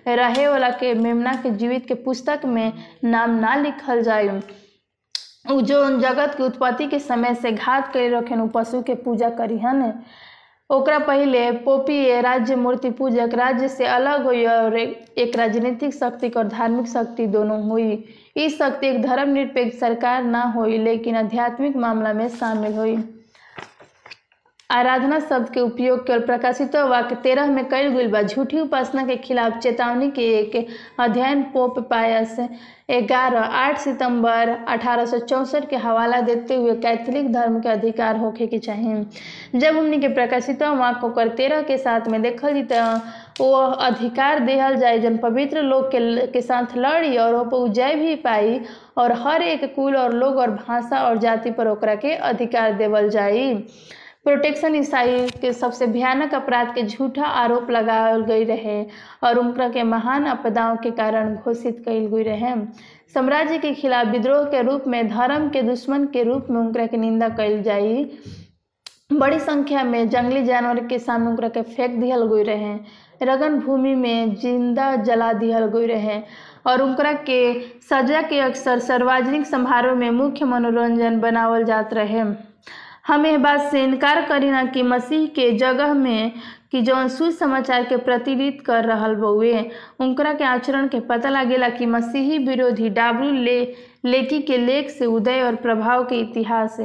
[0.09, 2.73] रहे वाला के मेमना के जीवित के पुस्तक में
[3.05, 4.40] नाम ना लिखल जाए।
[5.53, 9.31] उ जो जगत के उत्पत्ति के समय से घात करे रखेन उ पशु के पूजा
[9.31, 9.92] करिहन।
[10.70, 16.49] ओकरा पहले पोपी राज्य मूर्ति पूजक राज्य से अलग हुई और एक राजनीतिक शक्ति और
[16.49, 18.05] धार्मिक शक्ति दोनों हुई।
[18.37, 22.97] इस शक्ति एक धर्मनिरपेक्ष सरकार ना हुई, लेकिन आध्यात्मिक मामला में शामिल हुई।
[24.70, 29.59] आराधना शब्द के उपयोग केवल प्रकाशित वाक्य तेरह में गई बा, झूठी उपासना के खिलाफ
[29.59, 30.57] चेतावनी के एक
[31.01, 32.37] अध्ययन पोप पायस
[32.90, 35.05] ग्यारह आठ सितंबर अठारह
[35.70, 40.62] के हवाला देते हुए कैथोलिक धर्म के अधिकार होके के चाहिए जब हमने के प्रकाशित
[40.62, 42.62] वाक्य कर तेरह के साथ में देखल जी
[43.40, 48.61] वो अधिकार देहल जाए जन पवित्र लोग के, के साथ लड़ी और जय भी पाई
[48.97, 53.09] और हर एक कुल और लोग और भाषा और जाति पर ओकरा के अधिकार देवल
[53.09, 53.55] जाई।
[54.25, 58.83] प्रोटेक्शन ईसाई के सबसे भयानक अपराध के झूठा आरोप लगावल गई रहे
[59.25, 62.55] और उनका के महान आपदाओं के कारण घोषित कल गई रहे।
[63.14, 66.97] साम्राज्य के खिलाफ विद्रोह के रूप में धर्म के दुश्मन के रूप में उनका के
[66.97, 68.05] निंदा कल जाई।
[69.12, 72.75] बड़ी संख्या में जंगली जानवर के सामने उनका के फेंक दिहल गई रहे।
[73.22, 76.20] रगन भूमि में ज़िंदा जला दिहल गई रहे।
[76.66, 77.40] और उनकरा के
[77.90, 82.22] सजा के अक्सर सार्वजनिक समारोह में मुख्य मनोरंजन बनावल जात रहे।
[83.07, 86.33] हम यह बात से इनकार करी ना कि मसीह के जगह में
[86.70, 91.87] कि जौन सुसमाचार के प्रतिनिधित्व कर रहल बउए उनकरा के आचरण के पता लागेला कि
[91.87, 93.64] मसीही विरोधी डाब्लू ले
[94.04, 96.76] लेकी के लेख से उदय और प्रभाव के इतिहास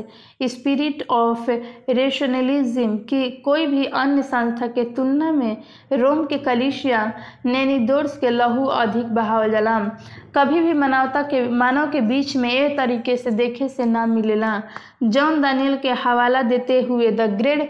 [0.44, 1.50] स्पिरिट ऑफ़
[1.90, 5.58] रेशनलिज्म की कोई भी अन्य संस्था के तुलना में
[5.94, 7.02] रोम के कलिशिया
[7.46, 9.80] नैनिदोर्स के लहू अधिक बहावल जाला
[10.36, 14.62] कभी भी मानवता के, मानव के बीच में ए तरीके से देखे से ना मिलेला।
[15.04, 17.70] जॉन दानियल के हवाला देते हुए द ग्रेट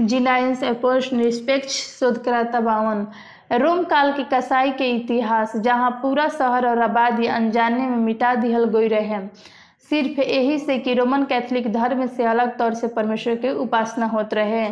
[0.00, 3.06] जिनाइंस अपोस्ट निष्पेक्ष शोधकर्ता बावन।
[3.52, 8.64] रोम काल के कसाई के इतिहास, जहाँ पूरा शहर और आबादी अनजाने में मिटा दिहल
[8.64, 9.18] गई रहे।
[9.90, 14.36] सिर्फ़ यही से कि रोमन कैथोलिक धर्म से अलग तौर से परमेश्वर के उपासना होते
[14.36, 14.68] रहे।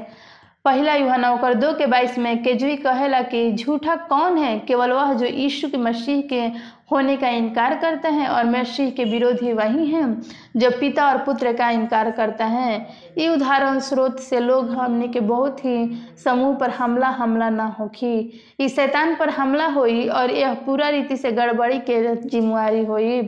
[0.65, 4.59] पहला युवा नौकर दो के बाईस में केजवी कहेला कि झूठा कौन है?
[4.59, 6.49] केवल वह जो यीशु के मसीह के
[6.93, 10.23] होने का इनकार करते हैं और मसीह के विरोधी वही हैं,
[10.57, 12.79] जो पिता और पुत्र का इनकार करता है।
[13.19, 15.91] ये उदाहरण स्रोत से लोग हमने के बहुत ही
[16.25, 18.17] समूह पर हमला हमला ना होखी।
[18.61, 23.23] इस शैतान पर हमला हुई और यह पूरा रीति से गड़बड़ी के जिम्मेवारी हुई।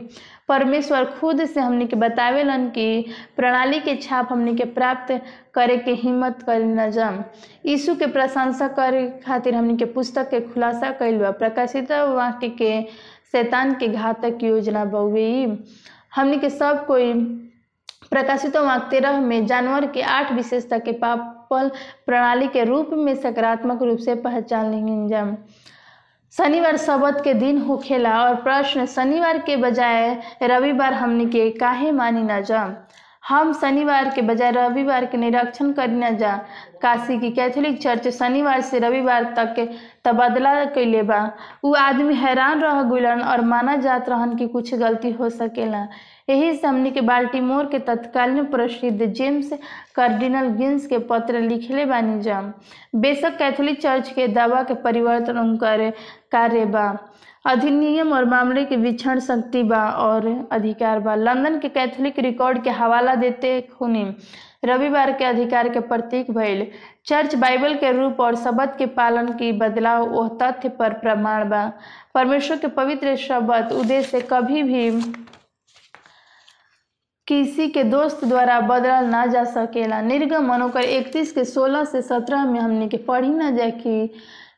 [0.47, 3.05] परमेश्वर खुद से हमने के बतावेलन कि
[3.37, 5.11] प्रणाली के छाप हमने के प्राप्त
[5.53, 7.23] करे के हिम्मत कर न जम।
[7.65, 12.81] यीशु के प्रशंसा करे खातिर हमने के पुस्तक के खुलासा कैल बा प्रकाशित वाक्य के
[13.31, 15.57] शैतान के घातक योजना बउे
[16.15, 17.13] हमने के सब कोई
[18.09, 21.71] प्रकाशित वाक तेरह में जानवर के आठ विशेषता के पापल
[22.05, 25.23] प्रणाली के रूप में सकारात्मक रूप से पहचान लेंगे।
[26.37, 32.23] शनिवार शबद के दिन होखेला और प्रश्न शनिवार के बजाय रविवार हमने के काहे मानी
[32.23, 32.63] ना जा?
[33.31, 36.35] हम शनिवार के बजाय रविवार के निरीक्षण कर न जा।
[36.81, 39.65] काशी की कैथोलिक चर्च शनिवार से रविवार तक के
[40.05, 41.19] तबादला कैले बा।
[41.63, 45.87] उ आदमी हैरान रह गुलन और माना जात रहन कि कुछ गलती हो सकेला।
[46.29, 49.53] यही से हमने के बाल्टीमोर के तत्कालीन प्रसिद्ध जेम्स
[49.95, 52.41] कार्डिनल गिन्स के पत्र लिखले बानी जा।
[52.95, 55.89] बेशक कैथोलिक चर्च के दावा के परिवर्तन उनकर
[56.31, 56.87] कार्य बा।
[57.45, 62.69] अधिनियम और मामले के विक्षण शक्ति बा और अधिकार बा। लंदन के कैथोलिक रिकॉर्ड के
[62.69, 64.05] हवाला देते खूनी
[64.65, 66.65] रविवार के अधिकार के प्रतीक भइल
[67.05, 71.65] चर्च बाइबल के रूप और शब्द के पालन की बदलाव वह तथ्य पर प्रमाण बा।
[72.13, 74.89] परमेश्वर के पवित्र शब्द उद्देश्य कभी भी
[77.27, 82.45] किसी के दोस्त द्वारा बदलल ना जा सकेला। निर्गम मनोकर इकतीस के सोलह से सत्रह
[82.45, 84.09] में हमने के पढ़ी ना जाए कि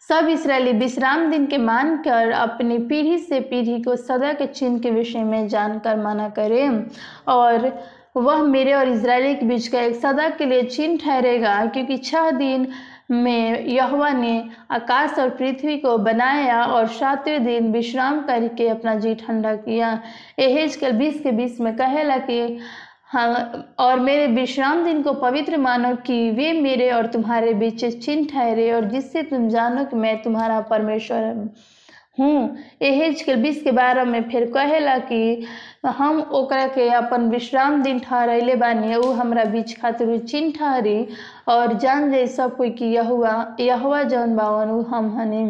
[0.09, 4.91] सब इसराइली विश्राम दिन के मानकर अपनी पीढ़ी से पीढ़ी को सदा के चिन्ह के
[4.91, 6.85] विषय में जानकर माना करें।
[7.27, 7.71] और
[8.17, 12.29] वह मेरे और इसराइली के बीच का एक सदा के लिए चिन्ह ठहरेगा, क्योंकि छह
[12.31, 12.67] दिन
[13.11, 19.13] में यहवा ने आकाश और पृथ्वी को बनाया और सातवें दिन विश्राम करके अपना जी
[19.15, 19.99] ठंडा किया।
[20.39, 22.59] एहेज कल बीस के बीस में कहेला कि
[23.13, 28.27] हाँ और मेरे विश्राम दिन को पवित्र मानो कि वे मेरे और तुम्हारे बीच चिन्ह
[28.31, 31.23] ठहरे और जिससे तुम जानो कि मैं तुम्हारा परमेश्वर
[32.19, 35.45] हूँ। एहेज के बीस के बारह में फिर कहेला कि
[35.87, 41.07] हम ओकरा के अपन विश्राम दिन ठहरैले बानी, उ हमरा बीच खातिर चिन्ह ठहरी
[41.47, 45.45] और जान जाए सब कोई कि यहुआ यहुआ जौन बावन हम हनी।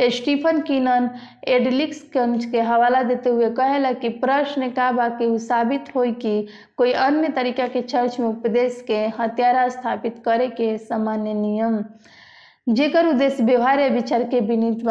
[0.00, 1.08] स्टीफन कीनन
[1.48, 6.46] एडलिक्सगंज के हवाला देते हुए कहेला कि प्रश्न का बा कि उ साबित होई कि
[6.76, 11.84] कोई अन्य तरीका के चर्च में उपदेश के हत्यारा स्थापित करे के सामान्य नियम।
[12.68, 14.82] जेकर उद्देश्य व्यवहार या विचार के विनित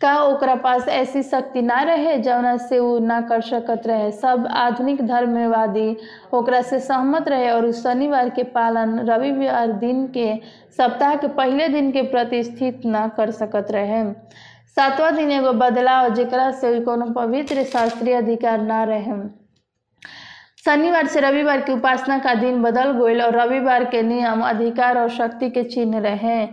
[0.00, 4.10] का ओकरा पास ऐसी शक्ति ना रहे जौना से वो ना कर सकत रहे?
[4.12, 5.96] सब आधुनिक धर्मवादी
[6.34, 10.34] ओकरा से सहमत रहे और उस शनिवार के पालन रविवार दिन के
[10.76, 14.02] सप्ताह के पहले दिन के प्रतिष्ठित न कर सकत रहे।
[14.76, 19.44] सातवां दिन एगो बदलाव जेकरा से कोनो पवित्र शास्त्रीय अधिकार ना रहे।
[20.64, 25.08] शनिवार से रविवार की उपासना का दिन बदल गईल और रविवार के नियम, अधिकार और
[25.08, 26.46] शक्ति के चिन्ह रहे।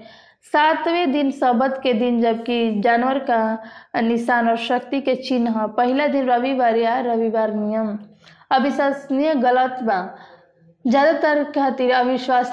[0.53, 3.63] सातवें दिन शबद के दिन, जबकि जानवर का
[4.01, 7.99] निशान और शक्ति के चिन्ह, पहला दिन रविवार या रविवार नियम।
[8.51, 10.15] अविश्वसनीय गलत बा।
[10.87, 11.91] ज़्यादातर खातिर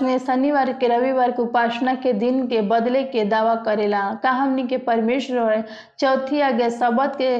[0.03, 4.67] ने शनिवार के रविवार के उपासना के दिन के बदले के दावा करेला। का हमनी
[4.67, 5.64] के परमेश्वर
[5.99, 7.31] चौथी आज्ञा शब्द के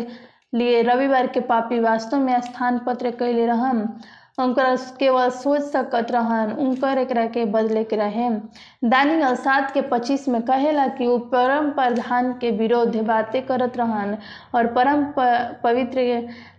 [0.59, 3.89] लिए रविवार के पापी वास्तव में स्थान पत्र कैले रहन
[4.39, 8.29] उनकर केवल सोच सकत रहन उनकर एकरा के बदले के रहे
[8.89, 14.17] दानियल सात के पच्चीस में कहेला कि वो परम प्रधान के विरोध बातें करत रहन
[14.55, 15.05] और परम
[15.65, 16.03] पवित्र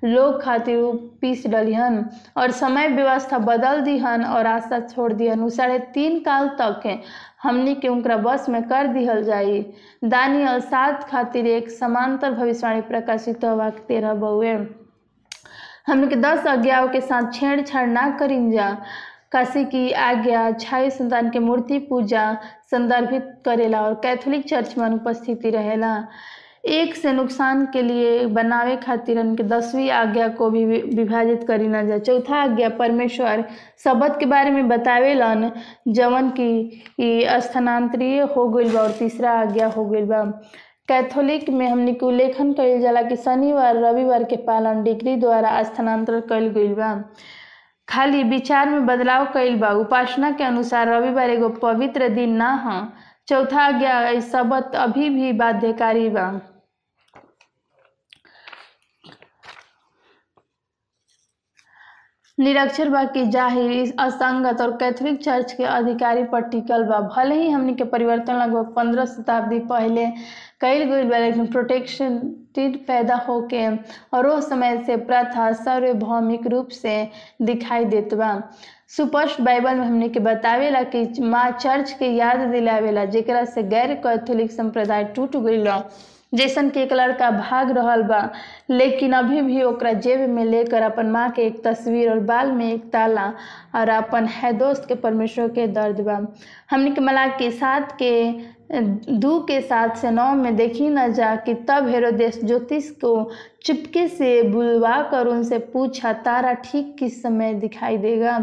[0.03, 0.81] लोग खातिर
[1.21, 2.03] पीस डलिहन
[2.37, 7.01] और समय व्यवस्था बदल दिहन और आशा छोड़ दिहन। उ साढ़े तीन काल तक
[7.43, 9.61] हमनी के उनकरा बस में कर दिहल जाई।
[10.03, 14.55] दानियल सात खातिर एक समांतर भविष्यवाणी प्रकाशित होवा तेरह बउए
[15.89, 18.69] हमने के दस आज्ञाओं के साथ छेड़छाड़ ना करीन जा।
[19.31, 22.25] काशी की आज्ञा छाई संतान के मूर्ति पूजा
[22.71, 25.95] संदर्भित करेला और कैथोलिक चर्च में अनुपस्थिति रहेला।
[26.67, 31.83] एक से नुकसान के लिए बनावे खातिर उनके दसवीं आज्ञा को भी विभाजित करी ना
[31.83, 33.43] जाए। चौथा आज्ञा परमेश्वर
[33.83, 35.51] शब्द के बारे में बतावेलन।
[35.87, 40.23] जवन की स्थानांतरीय हो गई बा और तीसरा आज्ञा हो गई बा।
[40.89, 46.21] कैथोलिक में हमने के उल्लेखन कइल जाला कि शनिवार, रविवार के पालन डिग्री द्वारा स्थानांतरण
[46.29, 46.93] कइल गइल बा।
[47.87, 52.81] खाली विचार में बदलाव कइल बा। उपासना के अनुसार रविवार एगो पवित्र दिन ना ह।
[53.27, 56.29] चौथा आज्ञा शब्द अभी भी बाध्यकारी बा।
[62.37, 67.49] निरक्षर बा की ज़ाहिर असंगत और कैथोलिक चर्च के अधिकारी पर टिकल बा। भले ही
[67.49, 70.05] हमनी के परिवर्तन लगभग पंद्रह शताब्दी पहले
[70.61, 72.17] कईल गई बा लेकिन प्रोटेक्शन
[72.57, 73.67] पैदा होके
[74.13, 76.95] और वो समय से प्रथा सार्वभौमिक रूप से
[77.41, 78.31] दिखाई देत बा।
[78.95, 83.93] सुपष्ट बाइबल में हमने के बतावेला कि माँ चर्च के याद दिलावेला, जेकरा से गैर
[84.05, 85.67] कैथोलिक संप्रदाय टूट गईल
[86.33, 88.29] जैसन कि एक लड़का भाग रहल बा,
[88.69, 92.71] लेकिन अभी भी ओकरा जेब में लेकर अपन माँ के एक तस्वीर और बाल में
[92.73, 93.25] एक ताला
[93.75, 96.19] और अपन है दोस्त के परमेश्वर के दर्द बा।
[96.69, 98.31] हमने के मलाक के साथ के,
[99.11, 103.29] दू के साथ से नौ में देखी न जा कि तब हेरोदेस ज्योतिष को
[103.63, 108.37] चुपके से बुलवा कर उनसे पूछा, तारा ठीक किस समय दिखाई देगा?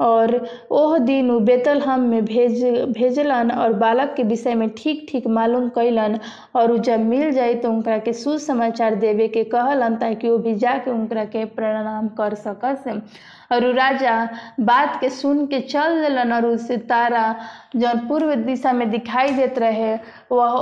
[0.00, 0.34] और
[0.70, 2.64] ओह दिन उ बेतलहम में भेज,
[2.98, 6.18] भेजलन और बालक के विषय में ठीक ठीक मालूम कैलन
[6.56, 10.54] और उ जब मिल जाए तो उनकरा के सुसमाचार देवे के कहलन ताकि वो भी
[10.56, 12.84] जाके उनकरा के प्रणाम कर सकस।
[13.52, 14.28] और राजा
[14.60, 17.24] बात के सुन के चल दिलन और उसे तारा
[17.76, 19.94] जौन पूर्व दिशा में दिखाई देत रहे,
[20.32, 20.52] वह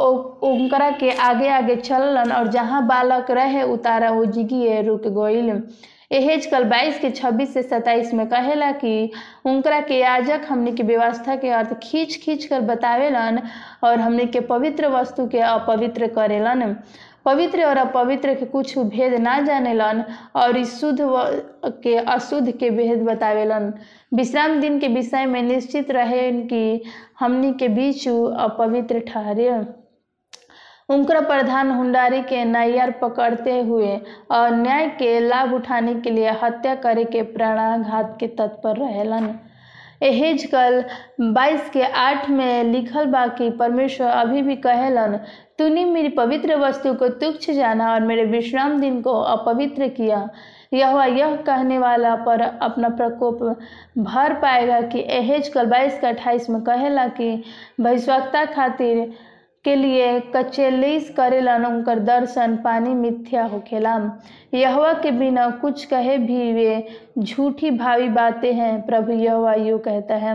[0.48, 5.50] उनकरा के आगे आगे चललन और जहाँ बालक रहे उतारा वो जिगिए रुक गईल
[6.12, 9.10] एहेज कल 22 के 26 से 27 में कहेला कि,
[9.44, 13.42] उनकरा के याजक हमने के व्यवस्था के अर्थ खींच खींच कर बतावेलन
[13.84, 16.76] और हमने के पवित्र वस्तु के अपवित्र करेलन।
[17.24, 20.04] पवित्र और अपवित्र के कुछ भेद ना जानेलन
[20.36, 20.98] और इस शुद्ध
[21.82, 23.72] के अशुद्ध के भेद बतावेलन।
[24.14, 26.82] विश्राम दिन के विषय में निश्चित रहे कि
[27.20, 29.50] हमनी के बीच अपवित्र ठहरे।
[30.88, 33.96] उनकर प्रधान हुंडारी के नैयर पकड़ते हुए
[34.30, 39.34] और न्याय के लाभ उठाने के लिए हत्या करे के प्राणाघात के तत्पर रहेलन।
[40.02, 40.82] एहेज कल
[41.34, 45.16] 22 के आठ में लिखल बा कि परमेश्वर अभी भी कहेलन,
[45.58, 50.28] तूने मेरी पवित्र वस्तु को तुच्छ जाना और मेरे विश्राम दिन को अपवित्र किया।
[50.72, 53.42] यह यह कहने वाला पर अपना प्रकोप
[53.98, 57.42] भर पाएगा कि एहेज कल बाईस का अट्ठाईस में कहेला कि,
[57.80, 59.12] भविष्यवक्ता खातिर
[59.66, 63.94] के लिए कचेलीस करेलन उनकर दर्शन पानी मिथ्या होखेला
[64.54, 66.86] यहवा के बिना कुछ कहे भी वे
[67.18, 70.34] झूठी भावी बातें हैं, प्रभु यहवा यू कहता है।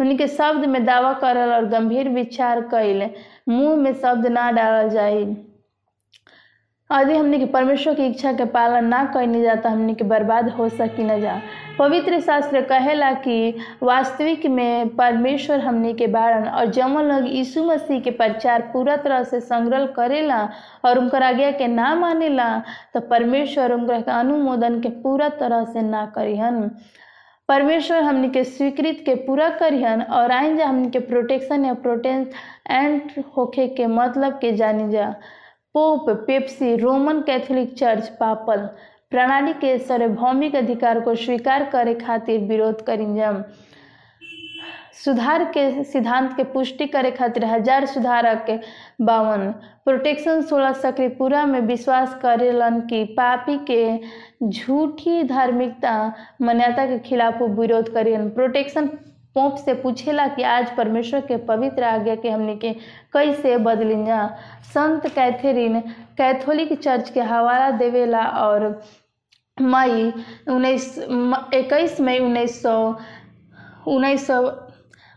[0.00, 3.08] उनके शब्द में दावा करल और गंभीर विचार कैल
[3.48, 5.24] मुँह में शब्द ना डाल जाए
[6.92, 10.68] यदि हमने के परमेश्वर की इच्छा के पालन ना करने जाता हमने के बर्बाद हो
[10.68, 11.40] सकी न जा।
[11.78, 18.00] पवित्र शास्त्र कहेला कि वास्तविक में परमेश्वर हमने के बारन और जमन लोग यीशु मसीह
[18.00, 20.42] के प्रचार पूरा तरह से संग्रह करेला
[20.84, 22.50] और उनकर आज्ञा के ना मानेला
[22.94, 26.70] तो परमेश्वर उनकर अनुमोदन के पूरा तरह से ना करिहन।
[27.48, 32.32] परमेश्वर हमने के स्वीकृत के पूरा करिहन और आइन जा हमने के प्रोटेक्शन या प्रोटेंट
[32.70, 35.14] एंड होखे के मतलब के जानी जा।
[35.74, 38.66] Pope papacy Roman Catholic Church papal
[39.10, 43.42] प्रणाली के सार्वभौमिक अधिकार को स्वीकार करे खातिर विरोध करिंजम
[45.04, 48.46] सुधार के सिद्धांत के पुष्टि करे खातिर हज़ार सुधारक
[49.10, 49.50] बावन
[49.84, 53.82] प्रोटेक्शन सोलह सक्रियपुरा में विश्वास करेलन कि पापी के
[54.48, 55.94] झूठी धार्मिकता
[56.42, 58.88] मान्यता के खिलाफ विरोध करेलन प्रोटेक्शन
[59.36, 62.72] पोप से पूछेला कि आज परमेश्वर के पवित्र आज्ञा के हमने के
[63.12, 64.26] कैसे बदलिंजा
[64.74, 65.80] संत कैथरीन
[66.18, 68.82] कैथोलिक चर्च के हवाला देवेला और
[69.60, 70.12] मई
[70.48, 70.98] उन्नीस,
[71.54, 72.76] इक्कीस मई उन्नीस सौ
[73.86, 74.40] उन्नीस सौ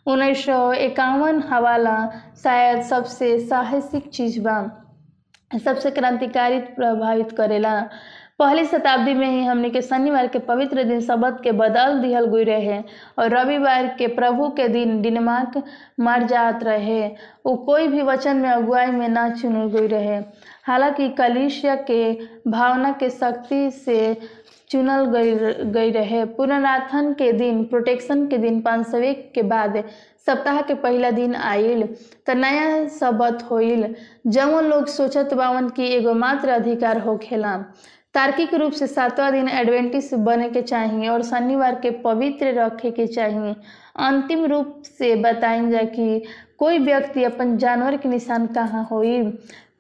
[0.05, 1.97] उन्नीस सौ इक्यावन हवाला
[2.43, 4.57] शायद सबसे साहसिक चीज़ बा।
[5.65, 7.75] सबसे क्रांतिकारी प्रभावित करेला।
[8.43, 12.43] पहली शताब्दी में ही हमने के शनिवार के पवित्र दिन शब्द के बदल दिहल गुई
[12.43, 12.79] रहे
[13.19, 15.63] और रविवार के प्रभु के दिन डिनमार्क
[15.99, 17.07] मर जात रहे।
[17.45, 20.17] वो कोई भी वचन में अगुवाई में ना चुनल गई रहे।
[20.63, 22.11] हालाँकि कलिसिया के
[22.47, 24.17] भावना के शक्ति से
[24.69, 25.33] चुनल गई
[25.71, 29.83] गई रहे। पुनराथन के दिन, प्रोटेक्शन के दिन पाँच सौ एक के बाद
[30.25, 31.87] सप्ताह के पहला दिन आइल
[32.27, 33.93] त नया सबत होइल।
[34.27, 37.57] जवन लोग सोचत बावन कि एगो मात्र अधिकार होखेला
[38.15, 43.07] तार्किक रूप से सातवां दिन एडवेंटिस बने के चाहिए और शनिवार के पवित्र रखे के
[43.07, 43.55] चाहिए।
[43.99, 46.23] अंतिम रूप से बताएँ जाए कि
[46.59, 49.21] कोई व्यक्ति अपन जानवर के निशान कहाँ होई?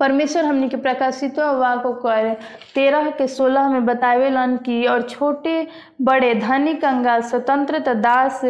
[0.03, 2.31] परमेश्वर हमने के प्रकाशित वाक कर
[2.75, 5.67] तेरह के सोलह में बतावेलन की, और छोटे,
[6.01, 8.41] बड़े, धनी, कंगाल, स्वतंत्र दास,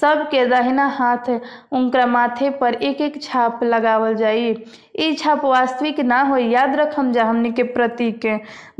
[0.00, 1.30] सबके दहिना हाथ,
[1.72, 4.54] उनका माथे पर एक एक छाप लगावल जाई।
[4.96, 8.26] ई छाप वास्तविक ना हो याद रखम जा हमने के प्रतीक,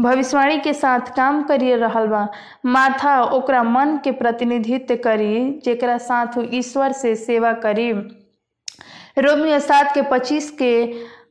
[0.00, 2.26] भविष्यवाणी के साथ काम करिए रहल बा।
[2.66, 7.92] माथा ओकरा मन के प्रतिनिधित्व करी, जेकरा साथ ईश्वर से सेवा करी।
[9.18, 10.72] रोमियो सात के पच्चीस के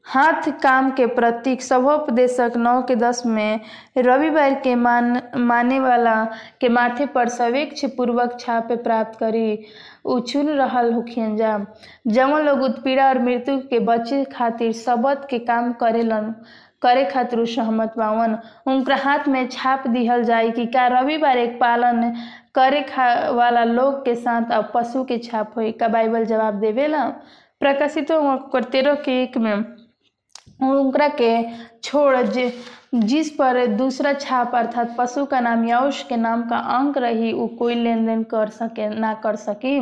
[0.09, 3.59] हाथ काम के प्रतीक सभोपदेशक नौ के दस में
[3.97, 6.23] रविवार के मान, माने वाला
[6.61, 9.65] के माथे पर सवेक्ष पूर्वक छापे प्राप्त करी।
[10.05, 11.53] उ चुन रहल होखियन जा।
[12.07, 16.33] जवन लोग उत्पीड़ा और मृत्यु के बचे खातिर सबत के काम करेलन,
[16.81, 18.37] करे खातिर सहमत बावन।
[18.67, 22.13] उनका हाथ में छाप दिहल जाए कि का रविवार एक पालन
[22.55, 27.05] करे खा, वाला लोग के साथ अब पशु के छाप हो का बाइबल जवाब देवेला?
[27.61, 28.11] प्रकाशित
[28.71, 29.78] तेरह के एक में।
[30.59, 31.31] उनकरा के
[31.83, 32.51] छोड़ जे,
[32.95, 37.47] जिस पर दूसरा छाप अर्थात पशु का नाम या उसके नाम का अंक रही वो
[37.47, 39.79] कोई लेन देन कर सके, ना कर सकी।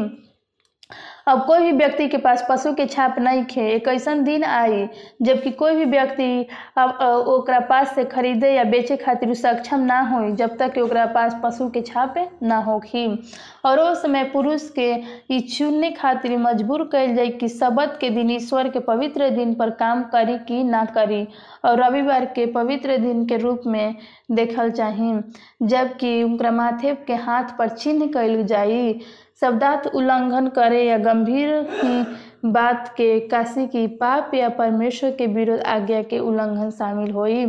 [1.28, 4.88] अब कोई भी व्यक्ति के पास पशु के छाप नहीं खे, एक ऐसा दिन आई
[5.22, 6.90] जबकि कोई भी व्यक्ति अब
[7.28, 11.36] ओकरा पास से खरीदे या बेचे खातिर सक्षम ना हो जब तक कि ओकरा पास
[11.44, 13.06] पशु के छाप ना होखी।
[13.66, 14.92] और उस समय पुरुष के
[15.36, 19.70] ई चुनने खातिर मजबूर कल जाए कि सबत के दिन, ईश्वर के पवित्र दिन पर
[19.76, 21.28] काम करी कि ना करी,
[21.66, 23.96] और रविवार के पवित्र दिन के रूप में
[24.32, 25.22] देखल चाहिए
[25.68, 29.00] जबकि उनका माथे के हाथ पर चिन्ह कल जाई।
[29.42, 32.06] शब्दार्थ उल्लंघन करे या गंभीर
[32.46, 37.46] बात के काशी की पाप या परमेश्वर के विरोध आज्ञा के उल्लंघन शामिल होई।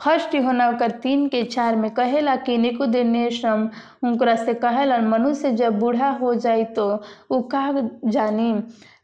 [0.00, 3.68] फ़र्स्ट होना कर तीन के चार में कहेला कि निकोदेनेशम
[4.04, 6.90] उनकरा से कहेलन, मनुष्य जब बूढ़ा हो जाए तो
[7.30, 7.72] उ का
[8.04, 8.52] जानी?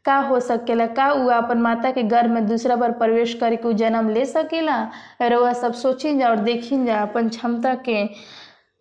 [0.05, 0.85] का हो सकेला?
[0.87, 4.81] का उ अपन माता के घर में दूसरा बार प्रवेश करके जन्म ले सकेला?
[5.21, 8.03] वह सब सोचिन जा और देखी जा, अपन क्षमता के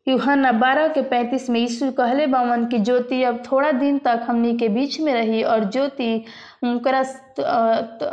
[0.07, 4.57] यूहन्ना बारह के पैंतीस में यीशु कहले बावन कि, ज्योति, अब थोड़ा दिन तक हमनी
[4.59, 6.24] के बीच में रही और ज्योति
[6.62, 7.03] उनकरा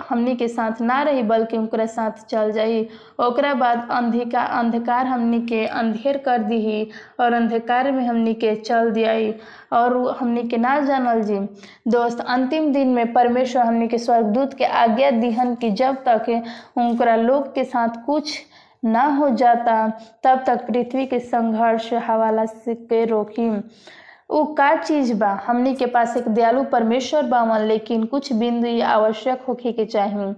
[0.10, 2.88] हमनी के साथ ना रही, बल्कि उनकरा साथ चल जाई।
[3.20, 8.92] ओकरा बाद अंधिका अंधकार हमनी के अंधेर कर दी और अंधकार में हमनी के चल
[8.92, 9.34] दियाई
[9.74, 11.40] और हमनी के ना जानल जी।
[11.88, 16.30] दोस्त, अंतिम दिन में परमेश्वर हमनी के स्वर्गदूत के आज्ञा दिहन कि जब तक
[16.78, 18.40] उनकरा लोग के साथ कुछ
[18.84, 19.88] ना हो जाता,
[20.24, 23.50] तब तक पृथ्वी के संघर्ष हवाला के रोकी।
[24.32, 25.32] वो का चीज़ बा?
[25.46, 30.34] हमनी के पास एक दयालु परमेश्वर बावन, लेकिन कुछ बिंदु ये आवश्यक होके के चाहिए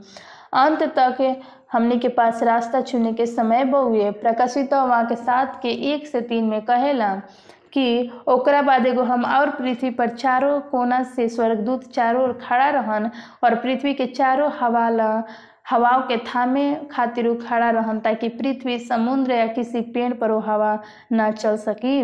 [0.54, 5.70] अंत तक हमनी के पास रास्ता चुने के समय बहुए प्रकाशित वहाँ के साथ के
[5.94, 7.14] एक से तीन में कहेला
[7.74, 12.70] कि ओकरा बाद एगो हम और पृथ्वी पर चारों कोना से स्वर्गदूत चारों ओर खड़ा
[12.70, 13.10] रहन
[13.44, 15.12] और पृथ्वी के चारों हवाला
[15.72, 20.40] हवाओं के थामे खातिर उ खड़ा रहन ताकि पृथ्वी समुद्र या किसी पेड़ पर वो
[20.42, 20.78] हवा
[21.12, 22.04] ना चल सकी।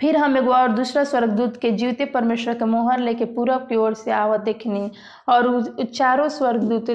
[0.00, 3.94] फिर हम एगो और दूसरा स्वर्गदूत के जीवते परमेश्वर के मोहर लेके पूरब की ओर
[3.94, 4.90] से आवत देखनी।
[5.28, 6.90] और चारों स्वर्गदूत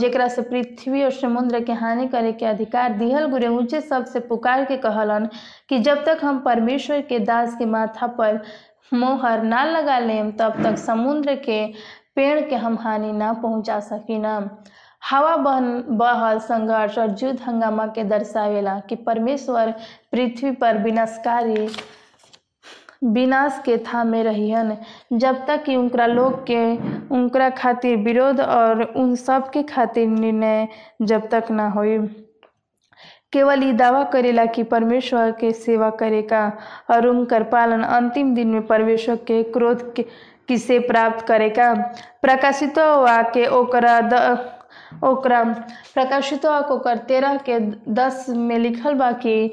[0.00, 4.20] जेकरा से पृथ्वी और समुद्र के हानि करे के अधिकार दिहल गुरे, ऊँचे शब्द से
[4.20, 5.28] पुकार के कहलन
[5.68, 8.42] कि जब तक हम परमेश्वर के दास के माथा पर
[8.92, 11.64] मोहर ना लगा लेम, तब तक समुद्र के
[12.16, 14.34] पेड़ के हम हानि ना पहुँचा सकीना
[15.10, 19.70] हवा बहन, बहल संघर्ष और युद्ध हंगामा के दर्शावेला कि परमेश्वर
[20.12, 21.68] पृथ्वी पर विनाशकारी,
[23.04, 24.76] विनाश के थामे रहियन।
[25.12, 26.76] जब तक कि उनकरा लोग के,
[27.14, 30.68] उनकरा खातिर विरोध और उन सब के खातिर निर्णय
[31.02, 31.84] जब तक ना हो
[33.32, 36.46] केवल ये दावा करेला कि परमेश्वर के सेवा करेगा
[36.90, 40.04] और उनकर पालन अंतिम दिन में परमेश्वर के क्रोध के
[40.48, 41.72] किसे प्राप्त करेगा?
[42.22, 44.14] प्रकाशित वाक्य ओकरा द,
[45.04, 45.42] ओकरा,
[45.94, 47.58] प्रकाशित ओकर तेरह के
[47.92, 49.52] दस में लिखल बा कि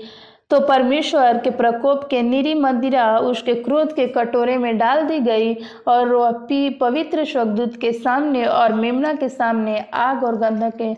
[0.51, 5.53] तो परमेश्वर के प्रकोप के निरी मंदिरा, उसके क्रोध के कटोरे में डाल दी गई
[5.87, 6.31] और वह
[6.79, 10.93] पवित्र स्वर्गदूत के सामने और मेमना के सामने आग और गंधक के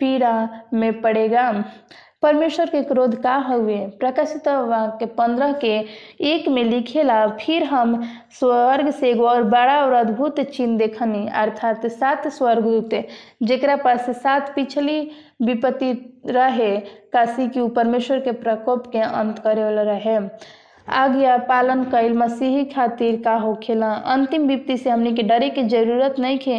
[0.00, 1.50] पीड़ा में पड़ेगा।
[2.22, 5.74] परमेश्वर के क्रोध का हुए। प्रकाशित वाक्य पंद्रह के
[6.24, 12.28] एक में लिखेला, फिर हम स्वर्ग से और बड़ा और अद्भुत चिन्ह देखनी। अर्थात सात
[12.28, 12.94] स्वर्गदूत
[13.42, 15.00] जरा पास सात पिछली
[15.42, 15.92] विपत्ति
[16.26, 16.76] रहे,
[17.12, 20.18] काशी की परमेश्वर के प्रकोप के अंत करे वाला रहे।
[20.96, 23.92] आज्ञा पालन कईल मसीही खातिर का होखेला?
[24.12, 26.56] अंतिम विपत्ति से हमनी के डरे के ज़रूरत नहीं खे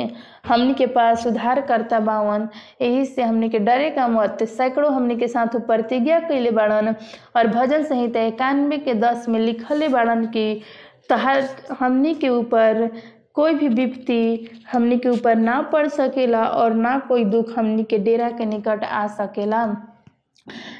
[0.47, 2.47] हमनी के पास सुधार करता बावन।
[2.81, 6.93] यही से हमनी के डरे का मत सैकड़ों हमनी के साथ प्रतिज्ञा कैले बाड़न
[7.37, 10.61] और भजन संहिता इक्यानवे के दस में लिखले बाड़न कि
[11.09, 11.47] तहार
[11.79, 12.89] हमनी के ऊपर
[13.33, 17.97] कोई भी विपत्ति हमनी के ऊपर ना पड़ सकेला और ना कोई दुख हमनी के
[17.97, 19.65] डेरा के निकट आ सकेला।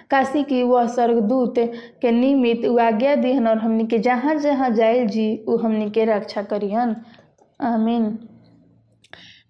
[0.09, 1.53] काशी की वह स्वर्गदूत
[2.01, 6.05] के निमित्त उ आज्ञा दिहन और हमनी के जहाँ जहाँ जायल जी, उ हमनी के
[6.05, 6.95] रक्षा करिहन।
[7.61, 8.19] आमीन।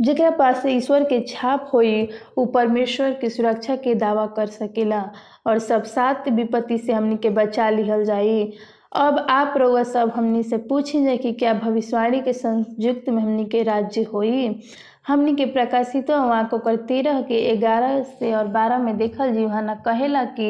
[0.01, 5.11] जेकरा पास ईश्वर के छाप होई, उ परमेश्वर के सुरक्षा के दावा कर सकेला
[5.47, 8.53] और सब सात विपत्ति से हमनी के बचा लिहल जाई।
[8.95, 13.45] अब आप रउआ सब हमनी से पूछी जाए कि क्या भविष्यवाणी के संयुक्त में हमनी
[13.45, 14.61] के राज्य होई?
[15.09, 20.23] हमनी के प्रकाशित वाक ओकर तेरह के ग्यारह से और बारह में देखल जीवाना कहेला
[20.37, 20.49] कि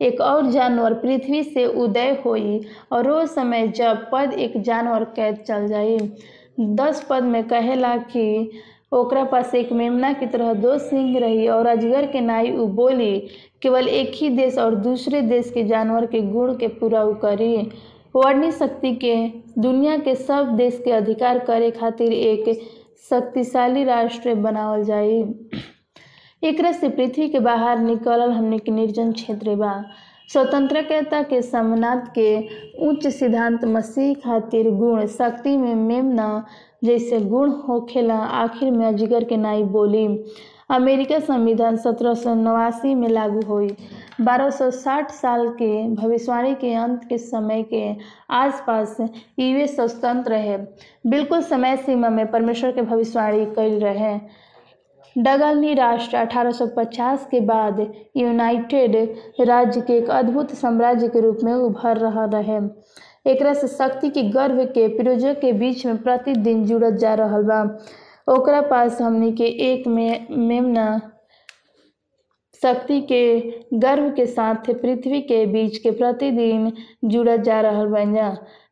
[0.00, 2.60] एक और जानवर पृथ्वी से उदय होई
[2.92, 5.98] और वो समय जब पद एक जानवर कैद चल जाई।
[6.60, 8.50] दस पद में कहेला कि
[8.92, 13.18] ओकरा पास एक मेमना की तरह दो सिंह रही और अजगर के नाई उ बोली,
[13.62, 17.56] केवल एक ही देश और दूसरे देश के जानवर के गुण के पूरा उ करी।
[18.16, 19.16] वर्णी शक्ति के
[19.60, 22.58] दुनिया के सब देश के अधिकार करे खातिर एक
[23.10, 25.22] शक्तिशाली राष्ट्र बनावल जाई।
[26.42, 29.84] एक से पृथ्वी के बाहर निकल हमने के निर्जन क्षेत्र बा।
[30.32, 32.48] स्वतंत्रता के समनात के
[32.88, 36.46] उच्च सिद्धांत मसीह खातिर गुण शक्ति में मेमना
[36.84, 40.06] जैसे गुण होखेला, आखिर में अजगर के नाई बोली।
[40.70, 43.68] अमेरिका संविधान सत्रह सौ नवासी में लागू हुई।
[44.20, 47.82] 1260 साल के भविष्यवाणी के अंत के समय के
[48.30, 50.56] आसपास यूएस स्वतंत्र है
[51.06, 54.18] बिल्कुल समय सीमा में परमेश्वर के भविष्यवाणी कैल रहे।
[55.16, 57.80] डगलनी राष्ट्र 1850 के बाद
[58.16, 58.96] यूनाइटेड
[59.40, 62.58] राज्य के एक अद्भुत साम्राज्य के रूप में उभर रहा रहे।
[63.26, 67.62] एक शक्ति के गर्व के, प्रयोजक के बीच में प्रतिदिन जुड़त जा रहा बा।
[68.28, 71.00] ओकरा पास हमनी के एक में, मेमना
[72.62, 73.40] शक्ति के
[73.78, 76.72] गर्व के साथ पृथ्वी के बीच के प्रतिदिन
[77.04, 78.28] जुड़त जा रहल बा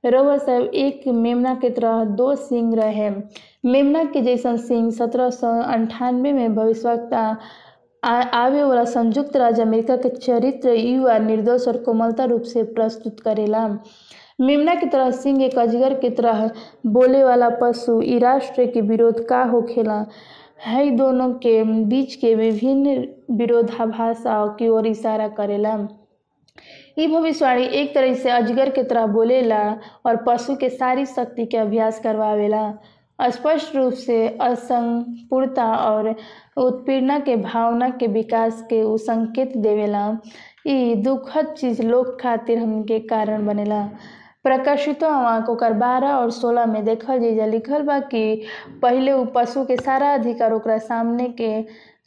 [0.06, 3.10] रउआ सब एक मेमना के तरह दो सिंह रहे।
[3.64, 7.36] मेमना के जैसन सिंह सत्रह सौ अंठानवे में भविष्यवक्ता
[8.34, 13.66] आवे वाला संयुक्त राज्य अमेरिका के चरित्र युवा निर्दोष और कोमलता रूप से प्रस्तुत करेला।
[14.42, 16.50] मेमना की तरह सिंह एक अजगर की तरह
[16.86, 20.04] बोले वाला पशु ई राष्ट्र के विरोध का होखेला
[20.60, 25.74] है। दोनों के बीच के विभिन्न विरोधाभास की ओर इशारा करेला।
[26.98, 29.62] ई भविष्यवाणी एक तरह से अजगर के तरह बोलेला
[30.06, 32.72] और पशु के सारी शक्ति के अभ्यास करवावेला।
[33.18, 36.08] स्पष्ट रूप से असंपूर्णता और
[36.56, 40.10] उत्पीड़ना के भावना के विकास के उ संकेत देवेला।
[41.04, 43.88] दुखद चीज़ लोग खातिर हमके कारण बनेला।
[44.44, 48.22] प्रकाशित आँख ओकर बारह और सोलह में देखल जीजा लिखल बा कि
[48.82, 51.52] पहले उ पशु के सारा अधिकार ओकरा सामने के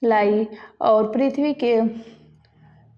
[0.07, 0.47] लाई
[0.89, 1.79] और पृथ्वी के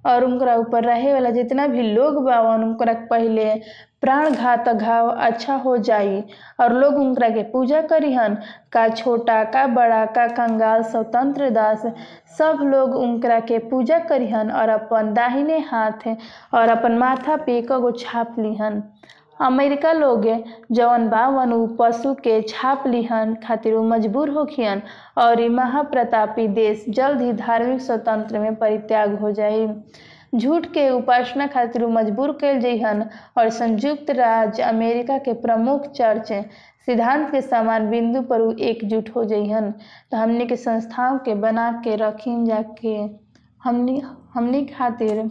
[0.10, 3.54] और उनका ऊपर रहे वाला जितना भी लोग बावन, उनकरा पहले
[4.02, 6.22] प्राण घात घाव अच्छा हो जाई
[6.62, 8.38] और लोग उनकरा के पूजा करिहन
[8.74, 11.84] का छोटा, का बड़ा, का कंगाल, स्वतंत्र दास,
[12.38, 16.08] सब लोग उनकरा के पूजा करिहन और अपन दाहिने हाथ
[16.54, 18.82] और अपन माथा पे गो छाप लिहन
[19.40, 20.24] अमेरिका लोग,
[20.72, 24.82] जवन बावन उ पशु के छाप लिहन खातिर मजबूर होखियन
[25.18, 29.68] और महाप्रतापी देश जल्द ही धार्मिक स्वतंत्र में परित्याग हो जाई।
[30.36, 33.06] झूठ के उपासना खातिर मजबूर कल जइहन
[33.38, 36.32] और संयुक्त राज्य अमेरिका के प्रमुख चर्च
[36.86, 39.72] सिद्धांत के समान बिंदु पर एकजुट हो जइहन।
[40.12, 42.98] तो हमने के संस्थाओं के बना के रखिन जाके।
[43.64, 44.02] हमनी
[44.34, 45.30] हमनी खातिर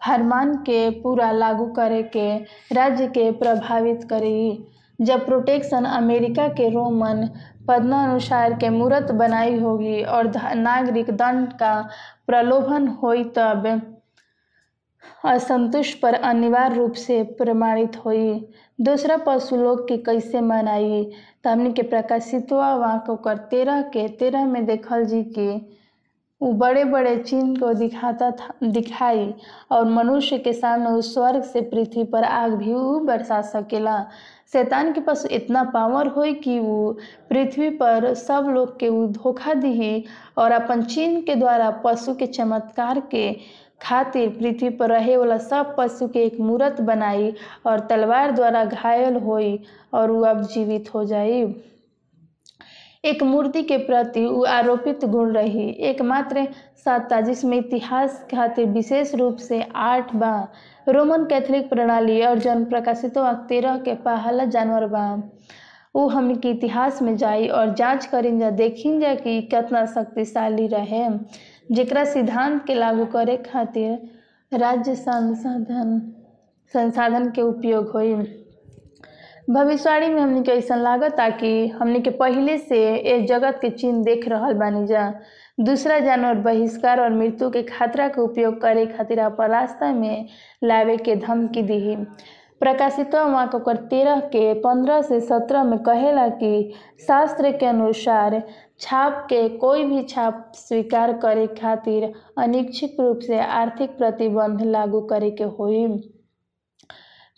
[0.00, 2.28] फरमान के पूरा लागू करे के
[2.72, 4.64] राज्य के प्रभावित करी।
[4.98, 7.28] जब प्रोटेक्शन अमेरिका के रोमन
[7.68, 11.74] पदानुसार के मूर्त बनाई होगी और नागरिक दंड का
[12.26, 13.66] प्रलोभन होई तब
[15.24, 18.48] असंतुष्ट पर अनिवार्य रूप से प्रमाणित हुई।
[18.80, 21.04] दूसरा पशु लोग के कैसे मनाई?
[21.44, 25.48] तो हमने के प्रकाशित वाक तेरह के तेरह में देखल जी कि
[26.40, 29.32] बड़े बड़े चिन्ह को दिखाता था, दिखाई
[29.70, 34.02] और मनुष्य के सामने उस स्वर्ग से पृथ्वी पर आग भी ऊ बरसा सकेला।
[34.52, 36.92] शैतान के पास इतना पावर हो कि वो
[37.30, 40.04] पृथ्वी पर सब लोग के ऊ धोखा दी
[40.38, 43.32] और अपन चिन्ह के द्वारा पशु के चमत्कार के
[43.82, 47.32] खातिर पृथ्वी पर रहे वाला सब पशु के एक मूर्त बनाई
[47.66, 49.58] और तलवार द्वारा घायल होई
[49.94, 51.44] और वो अब जीवित हो जाई।
[53.04, 56.46] एक मूर्ति के प्रति आरोपित गुण रही। एकमात्र
[56.84, 60.32] सत्ता जिसमें इतिहास खातिर विशेष रूप से आठ बा।
[60.88, 63.18] रोमन कैथोलिक प्रणाली और जन प्रकाशित
[63.48, 65.06] तेरह के पहला जानवर बा।
[65.96, 70.66] वो हमने के इतिहास में जाई और जाँच करिन जा, देखिन जा कि कितना शक्तिशाली
[70.66, 71.08] रहे।
[71.70, 76.00] जरा सिद्धांत के लागू करे खातिर राज्य संसाधन
[76.74, 78.14] संसाधन के उपयोग होई।
[79.50, 84.02] भविष्यवाणी में हमने के ऐसा लागत कि हमने के पहले से ए जगत के चिन्ह
[84.04, 85.12] देख रहा बानी जा।
[85.60, 90.26] दूसरा जानवर बहिष्कार और मृत्यु के खतरा के उपयोग करे खातिर अपन रास्ता में
[90.64, 91.96] लावे के धमकी दी
[92.60, 96.74] प्रकाशित वहाँ ओकर तेरह के पंद्रह से सत्रह में कहेला कि
[97.06, 98.42] शास्त्र के अनुसार
[98.80, 105.30] छाप के कोई भी छाप स्वीकार करे खातिर अनिच्छिक रूप से आर्थिक प्रतिबंध लागू करे
[105.30, 105.86] के होई।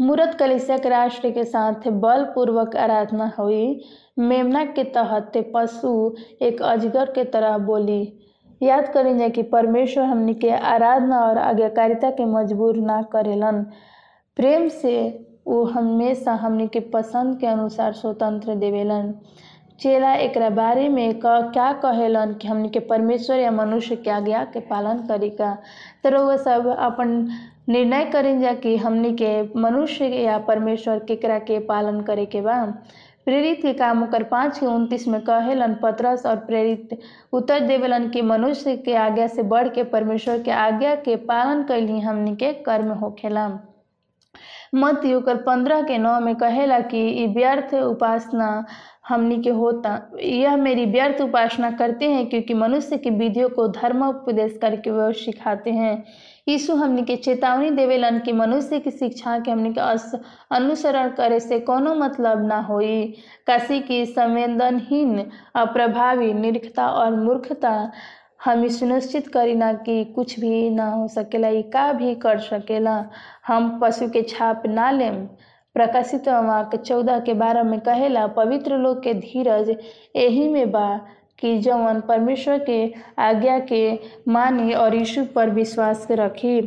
[0.01, 3.85] मूर्त कलिसिया राष्ट्र के साथ बलपूर्वक आराधना हुई।
[4.19, 8.13] मेमना के तहत पशु एक अजगर के तरह बोली।
[8.63, 13.67] याद करें जाए कि परमेश्वर हमने के आराधना और आज्ञाकारिता के मजबूर ना करेलन।
[14.37, 19.15] प्रेम से वो हमेशा हमने के पसंद के अनुसार स्वतंत्र देवेलन।
[19.81, 24.45] चेला एक बारे में क, क्या कहेलन कि हमनी के परमेश्वर या मनुष्य के आज्ञा
[24.45, 25.55] के पालन करी का?
[26.05, 27.29] तो वह सब अपन
[27.69, 32.65] निर्णय करें जा कि हमनी के मनुष्य या परमेश्वर केकरा के पालन करे के बा।
[33.25, 36.99] प्रेरित के काम ओकर पाँच के उनतीस में कहेलन, पत्रस और प्रेरित
[37.33, 42.01] उत्तर देवेलन कि मनुष्य के आज्ञा से बढ़ के परमेश्वर के आज्ञा के पालन कैली
[42.01, 43.49] हमनी के कर्म होखेला।
[44.75, 48.65] मत युकर पंद्रह के नौ में कहेला कि व्यर्थ उपासना
[49.11, 49.91] हमनी के होता।
[50.23, 55.13] यह मेरी व्यर्थ उपासना करते हैं क्योंकि मनुष्य की विधियों को धर्म उपदेश करके वह
[55.13, 56.05] सिखाते हैं।
[56.49, 59.81] यीशु हमनी के चेतावनी देवेलन कि मनुष्य की शिक्षा के हमनी के
[60.55, 63.05] अनुसरण करे से कोनो मतलब ना होई।
[63.47, 65.19] काशी की संवेदनहीन,
[65.55, 67.91] अप्रभावी निरखता और मूर्खता
[68.45, 73.05] हम सुनिश्चित करी ना कि कुछ भी ना हो सकेला का भी कर सकेला।
[73.47, 75.27] हम पशु के छाप ना लेम।
[75.81, 79.69] प्रकाशित के चौदह के बारह में कहेला, पवित्र लोग के धीरज
[80.17, 81.01] यही में बा
[81.39, 86.61] कि जवन परमेश्वर के आज्ञा के मानी और यीशु पर विश्वास रखी।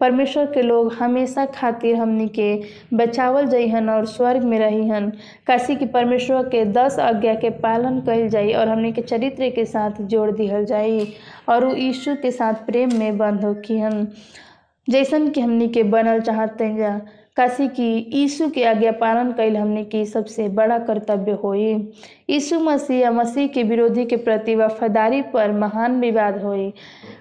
[0.00, 2.48] परमेश्वर के लोग हमेशा खातिर हमनी के
[2.94, 5.10] बचावल जइहन और स्वर्ग में रहीहन।
[5.46, 9.64] काशी की परमेश्वर के दस आज्ञा के पालन कल जाई और हमनी के चरित्र के
[9.64, 11.14] साथ जोड़ दिहल जाई
[11.48, 14.06] और वो यीशु के साथ प्रेम में बंद होखिहन।
[14.88, 17.00] जैसन कि हमनी के बनल चाहते जा
[17.36, 21.74] काशी की यीशु के आज्ञा पालन कैल हमने की सबसे बड़ा कर्तव्य होई।
[22.30, 26.72] यीशु मसीह या मसीह के विरोधी के प्रति वफादारी पर महान विवाद होई।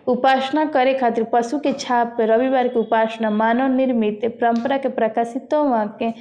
[0.07, 5.49] उपासना करे खातिर पशु के छाप पर रविवार की उपासना मानव निर्मित परंपरा के प्रकाशित
[5.53, 6.11] के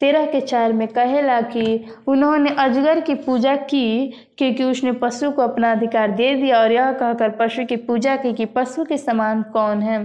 [0.00, 5.42] तेरह के चार में कहेला कि उन्होंने अजगर की पूजा की, क्योंकि उसने पशु को
[5.42, 9.42] अपना अधिकार दे दिया और यह कहकर पशु की पूजा की कि पशु के समान
[9.42, 9.98] कौन है।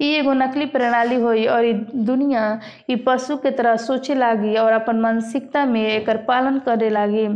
[0.00, 5.00] ये एगो नकली प्रणाली हुई और दुनिया ये पशु के तरह सोचे लागी और अपन
[5.00, 7.26] मानसिकता में एकर पालन करे लागी।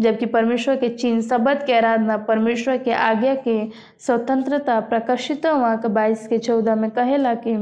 [0.00, 3.68] जबकि परमेश्वर के चिन्ह शब्द के आराधना, परमेश्वर के आज्ञा के
[4.00, 7.54] स्वतंत्रता प्रकाशित वहाँ के बाईस के चौदह में कहेला कि,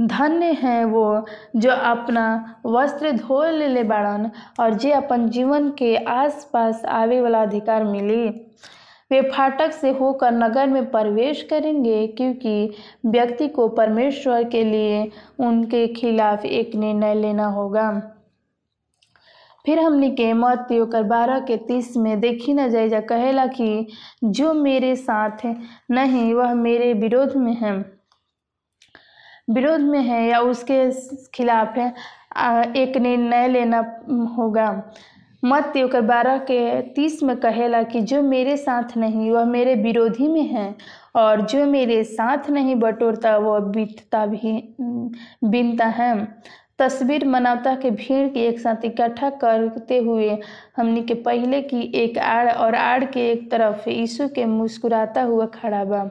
[0.00, 2.24] धन्य है वो जो अपना
[2.66, 8.28] वस्त्र धो ले बाड़न और जे अपन जीवन के आसपास आवे वाला अधिकार मिली।
[9.10, 12.70] वे फाटक से होकर नगर में प्रवेश करेंगे क्योंकि
[13.06, 17.90] व्यक्ति को परमेश्वर के लिए उनके खिलाफ एक निर्णय लेना होगा।
[19.66, 23.86] फिर हमने के मत योकर बारह के तीस में देखी न जाए जा कहेला कि
[24.24, 25.46] जो मेरे साथ
[25.90, 27.72] नहीं, वह मेरे विरोध में है।
[29.50, 30.90] विरोध में है या उसके
[31.34, 31.88] खिलाफ है
[32.76, 33.78] एक निर्णय लेना
[34.36, 34.70] होगा।
[35.42, 40.28] मत ओकर बारह के तीस में कहेला कि जो मेरे साथ नहीं, वह मेरे विरोधी
[40.28, 40.74] में है,
[41.16, 44.74] और जो मेरे साथ नहीं बटोरता, वह बीतता भी
[45.44, 46.12] बीनता है।
[46.78, 50.28] तस्वीर मानवता के भीड़ के एक साथ इकट्ठा करते हुए
[50.76, 55.46] हमनी के पहले की एक आड़ और आड़ के एक तरफ़ यीशु के मुस्कुराता हुआ
[55.54, 56.02] खड़ा बा।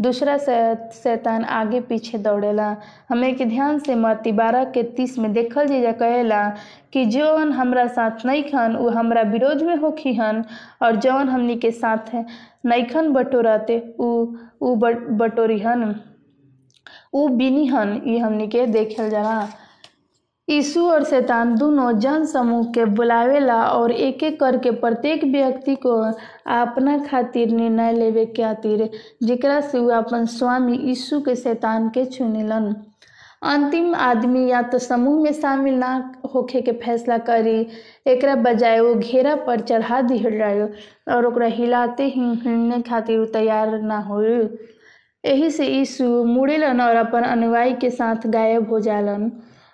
[0.00, 2.76] दूसरा शैतान आगे पीछे दौड़ेला।
[3.08, 6.48] हमें के ध्यान से मती बारह के तीस में देखल जीजा कहेला
[6.92, 10.44] कि जौन हमरा साथ नहीं खन वो हमरा विरोध में होखी हन
[10.82, 12.14] और जौन हमनी के साथ
[12.66, 14.26] नईखन बटोरते, उ
[14.62, 14.74] उ
[15.18, 15.94] बटोरी हन।
[17.14, 19.40] उ बिनी हन ये हमनी के देखल जाला
[20.48, 25.92] यीशु और शैतान दोनों जन समूह के बुलावेला और एक एक करके प्रत्येक व्यक्ति को
[26.52, 28.88] अपना खातिर निर्णय लेवे के खातिर
[29.22, 32.74] जेकरा से वो अपन स्वामी यीशु के शैतान के चुनिलन।
[33.42, 35.92] अंतिम आदमी या तो समूह में शामिल ना
[36.34, 37.66] होखे के फैसला करी,
[38.06, 40.42] एकरा बजाय वो घेरा पर चढ़ा दिहल
[41.14, 47.74] और हिलाते ही हिलने खातिर तैयार ना हो यही से यीशु मुड़ेलन और अपन अनुयायी
[47.74, 49.30] के साथ गायब हो जालन।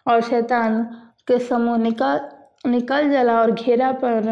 [0.09, 0.83] और शैतान
[1.29, 2.21] के समूह निकल
[2.67, 4.29] निकल जाला और घेरा पर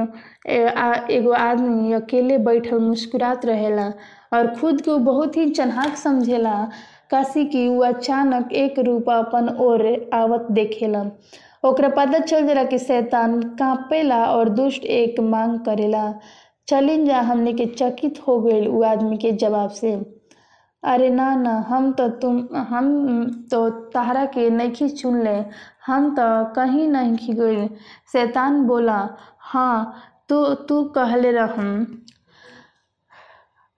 [1.13, 3.87] एगो आदमी अकेले बैठल मुस्कुरात रहेला
[4.35, 6.55] और खुद को बहुत ही चन्हाक समझेला
[7.11, 11.05] काशी की वो अचानक एक रूप अपन ओर आवत देखेला।
[11.65, 16.13] ओकरा पता चल जाला कि शैतान कांपेला और दुष्ट एक मांग करेला।
[16.69, 19.95] चलिन जा हमने के चकित हो गए वो आदमी के जवाब से।
[20.83, 25.37] अरे ना ना, हम तो तुम, हम तो तहरा के नहीं चुन ले।
[25.87, 26.25] हम तो
[26.55, 27.67] कहीं नहीं गई
[28.13, 28.99] शैतान बोला
[29.41, 29.95] हाँ
[30.29, 31.87] तू तू कहले रहम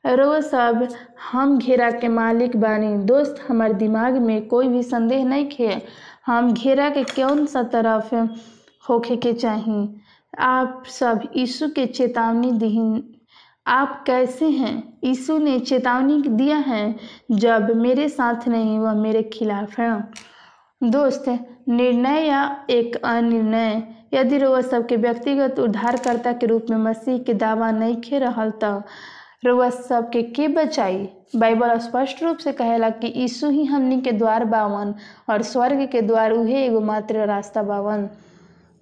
[0.04, 0.86] रो सब
[1.32, 5.82] हम घेरा के मालिक बानी। दोस्त, हमार दिमाग में कोई भी संदेह नहीं खे।
[6.26, 8.14] हम घेरा के कौन सा तरफ़
[8.82, 9.88] होखे के चाहिए
[10.38, 13.17] आप सब यीशु के चेतावनी दी
[13.68, 14.98] आप कैसे हैं?
[15.04, 16.94] यीशु ने चेतावनी दिया है,
[17.30, 20.10] जब मेरे साथ नहीं, वह मेरे खिलाफ है।
[20.82, 21.24] दोस्त,
[21.68, 23.82] निर्णय या एक अनिर्णय?
[24.14, 28.82] यदि रोवा सबके व्यक्तिगत उद्धारकर्ता के रूप में मसीह के दावा नहीं खे रहा तो
[29.44, 31.08] रोवा सबके के बचाई?
[31.36, 34.94] बाइबल स्पष्ट रूप से कहेला कि यीशु ही हमनी के द्वार बावन
[35.30, 38.08] और स्वर्ग के द्वार उहे एगो मात्र रास्ता बावन।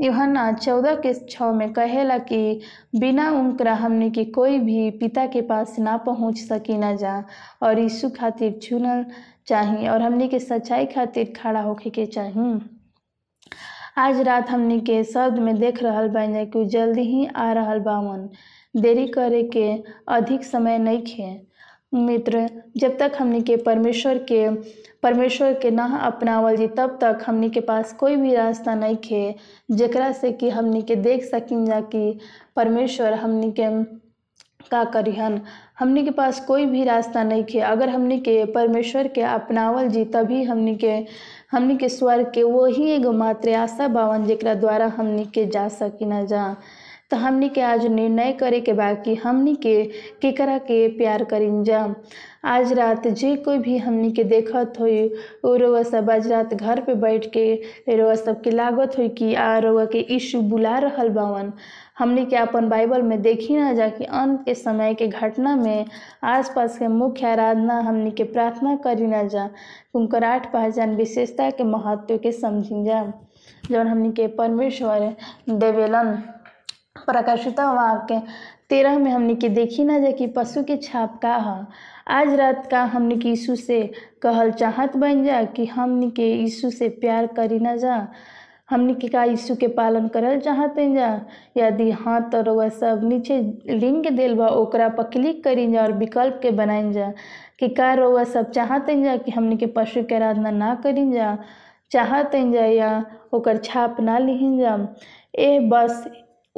[0.01, 2.61] यूहन्ना चौदह के छः में कहेला कि,
[3.01, 7.25] बिना उनकरा हमने के कोई भी पिता के पास ना पहुँच सकी ना जा,
[7.63, 9.05] और यीशु खातिर चुनल
[9.47, 12.59] चाहिए और हमने के सच्चाई खातिर खड़ा होके के चाहिए
[13.99, 18.29] आज रात हमने के शब्द में देख रहा बन कि जल्दी ही आ रहा बावन।
[18.81, 19.69] देरी करे के
[20.09, 21.31] अधिक समय नहीं खे
[21.95, 24.49] मित्र, जब तक हमने के परमेश्वर के
[25.03, 29.35] परमेश्वर के ना अपनावल जी, तब तक हमनी के पास कोई भी रास्ता नहीं खे।
[29.71, 32.19] जकरा से कि हमनी के देख सकिन जा कि
[32.57, 33.85] परमेश्वर हमनी के
[34.71, 35.41] का करिहन।
[35.79, 40.05] हमनी के पास कोई भी रास्ता नहीं खे। अगर हमनी के परमेश्वर के अपनावल जी,
[40.05, 41.07] तभी हमनी के
[41.53, 46.05] हमनी के स्वर्ग के वही एगो मात्र आशा बावन जकरा द्वारा हमनी के जा सकी
[46.05, 46.57] न जा।
[47.11, 49.75] तो हमनी के आज निर्णय करे के बा कि हमनी के
[50.23, 51.95] केकरा के प्यार करीन जा।
[52.45, 54.73] आज रात जे कोई भी हमनी के देखत
[55.45, 59.33] वो रोवा सब आज रात घर पे बैठ के रोवा सब के लागत होई कि
[59.35, 61.53] आ रोवा के यीशु बुला रहल बावन।
[61.99, 65.85] हमनी के अपन बाइबल में देखी ना जा कि अंत के समय के घटना में
[66.35, 69.49] आसपास के मुख्य आराधना हमनी के प्रार्थना करी ना जा।
[69.95, 73.03] उनकर आठ पहचान विशेषता के महत्व के समझी जा।
[73.71, 75.13] जौन हमनी के परमेश्वर
[75.49, 76.19] देवेलन।
[77.07, 78.23] प्रकाशित वाक्य।
[78.69, 81.67] तेरह में हमने के देखी ना जा कि पशु के छाप का है।
[82.09, 83.93] आज रात का हमने के यीशु से
[84.23, 88.09] कहल चाहत बन जा कि हमने के यीशु से प्यार करी ना जा।
[88.71, 91.11] हमने के का यीशु के पालन करल चाहते जा।
[91.57, 93.41] यदि हाँ तो रउआ सब नीचे
[93.71, 97.13] लिंक दिल बा, ओकरा पर क्लिक करी जा और विकल्प के बनाइन जा।
[97.59, 101.39] कि का रउआ सब चाहते जा कि हमने के पशु के आराधना ना करी जा।
[101.91, 104.79] चाहते जा या ओकर छाप ना लिहिन जा।
[105.39, 106.05] ए बस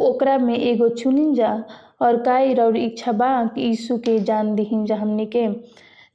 [0.06, 1.52] ओकरा में एगो चुनिन जा
[2.02, 5.46] और काई और इच्छा बा कि यीशु के जान दिहिन जा हमने के।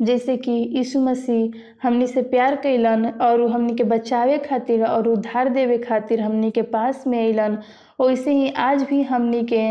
[0.06, 1.54] जैसे कि यीशु मसीह
[1.84, 6.62] हमनी से प्यार कैलन और हमनी के बचावे खातिर और उद्धार देवे खातिर हमनी के
[6.76, 7.58] पास में अलन
[8.02, 9.64] वैसे ही आज भी हमनी के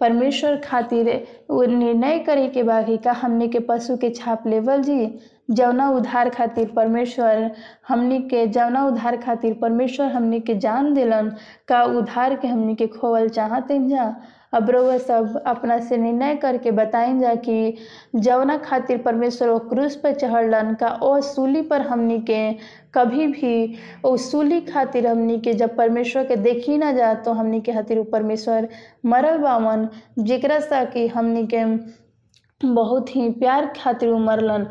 [0.00, 1.06] परमेश्वर खातिर
[1.50, 5.06] निर्णय करे के बा कि का हमनी के पशु के छाप लेवल जी।
[5.50, 7.50] जवना उधार खातिर परमेश्वर
[7.88, 11.32] हमनी के जवना उधार खातिर परमेश्वर हमनी के जान दिलन
[11.68, 14.14] का उधार के हमनी के खोवल चाहते जा।
[14.54, 17.76] अब रउआ सब अपना से निर्णय करके बताइन जा कि
[18.16, 22.52] जवना खातिर परमेश्वर वो क्रूस पर चढ़लन का ओ सूली पर हमनी के
[22.94, 23.74] कभी भी,
[24.04, 28.02] ओ सूली खातिर हमनी के जब परमेश्वर के देखी ना जा तो हमनी के खातिर
[28.12, 28.68] परमेश्वर
[29.06, 29.88] मरल बावन
[30.18, 31.64] जेकरा सा कि हमनी के
[32.62, 34.64] बहुत ही प्यार खातिर उमरलन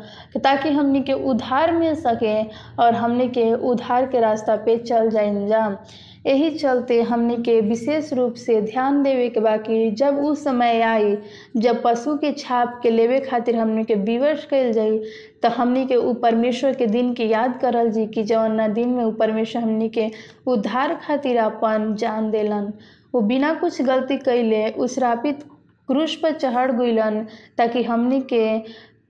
[0.44, 2.34] ताकि हमनी के उधार मिल सके
[2.82, 5.66] और हमनी के उधार के रास्ता पे चल जाइन जा।
[6.26, 11.16] यही चलते हमनी के विशेष रूप से ध्यान देवे के बाकी जब उ समय आई,
[11.56, 14.98] जब पशु के छाप के लेवे खातिर हमनी के विवश कल जाई
[15.42, 19.04] तो हमनी के उ परमेश्वर के दिन के याद करल जी कि जौन दिन में
[19.04, 20.10] उ परमेश्वर हमनी के
[20.46, 22.72] उद्धार खातिर अपन जान दिलन।
[23.14, 25.44] वो बिना कुछ गलती कैले उश्रापित
[25.88, 27.22] क्रूस पर चढ़ गइलन
[27.58, 28.44] ताकि हमनी के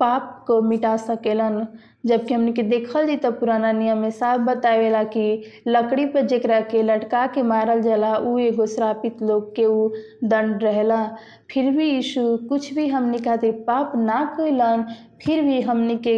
[0.01, 1.67] पाप को मिटा सकेलन।
[2.07, 6.61] जबकि हमनी के देखल जी तब पुराना नियम में साफ़ बतावेला कि लकड़ी पर जेकरा
[6.61, 9.89] के लटका के मारल जाला, उ एगो श्रापित लोग के उ
[10.25, 11.05] दंड रहेला।
[11.51, 14.85] फिर भी यीशु कुछ भी हमनी खातिर पाप ना कैलन
[15.25, 16.15] फिर भी हमनी के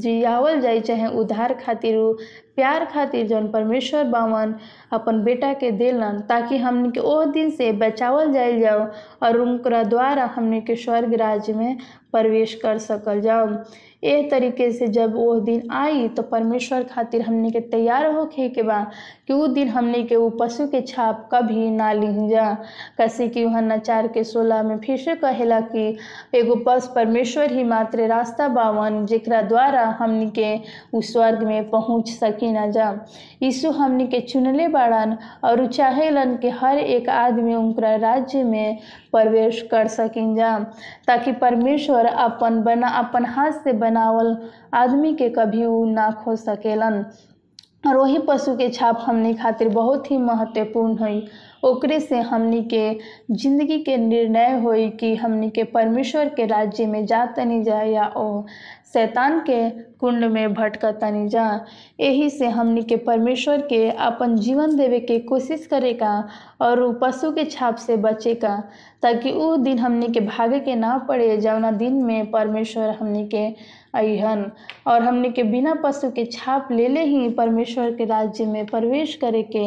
[0.00, 2.12] जियावल जाई चाहे उधार खातिर उ,
[2.56, 4.54] प्यार खातिर जौन परमेश्वर बावन
[4.92, 8.86] अपन बेटा के देलन, ताकि हमनी के ओ दिन से बचावल जाइल जाओ
[9.26, 11.76] और उनका द्वारा हमनी के स्वर्ग राज्य में
[12.12, 13.48] प्रवेश कर सकल जाओ
[14.04, 18.62] ए तरीके से जब वो दिन आई तो परमेश्वर खातिर हमनी के तैयार होके के
[18.62, 18.78] बा
[19.26, 22.52] कि उ दिन हमनी के उ पशु के छाप कभी ना ली जा।
[22.98, 25.86] कैसे कि वहाँ नचार के सोलह में फिर से कहेला कि
[26.38, 30.56] एगो पस परमेश्वर ही मात्र रास्ता बावन, जेकरा द्वारा हमनी के
[30.94, 32.90] उ स्वर्ग में पहुँच सकी ना जा।
[33.42, 38.78] यीशु हमनी के चुनले बाड़न और चाहेलन कि हर एक आदमी उनका राज्य में
[39.12, 40.58] प्रवेश कर सकिन जा,
[41.06, 44.36] ताकि परमेश्वर अपन बना, अपन हाथ से बनावल
[44.74, 47.04] आदमी के कभी उ ना खो सकेलन।
[47.86, 51.20] और वही पशु के छाप हमनी खातिर बहुत ही महत्वपूर्ण है
[51.64, 52.82] ओकरे से हमनी के
[53.30, 58.06] ज़िंदगी के निर्णय होई कि हमनी के परमेश्वर के राज्य में जा तनी जा या
[58.16, 58.26] ओ
[58.92, 61.66] शैतान के कुंड में भटकतनी जा।
[62.00, 66.12] यही से हमनी के परमेश्वर के अपन जीवन देवे के कोशिश करेगा
[66.60, 68.56] और उ पशु के छाप से बचे का
[69.02, 73.46] ताकि उ दिन हमनी के भागे के ना पड़े जौना दिन में परमेश्वर हमनी के
[73.98, 74.50] अहन
[74.86, 79.14] और हमनी के बिना पशु के छाप ले ले ही परमेश्वर के राज्य में प्रवेश
[79.14, 79.64] करे के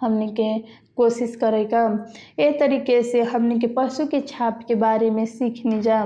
[0.00, 0.58] हमनी के
[0.96, 2.06] कोशिश करेगा।
[2.38, 6.00] ए तरीके से हमनी के पशु के छाप के बारे में सीखनी जा।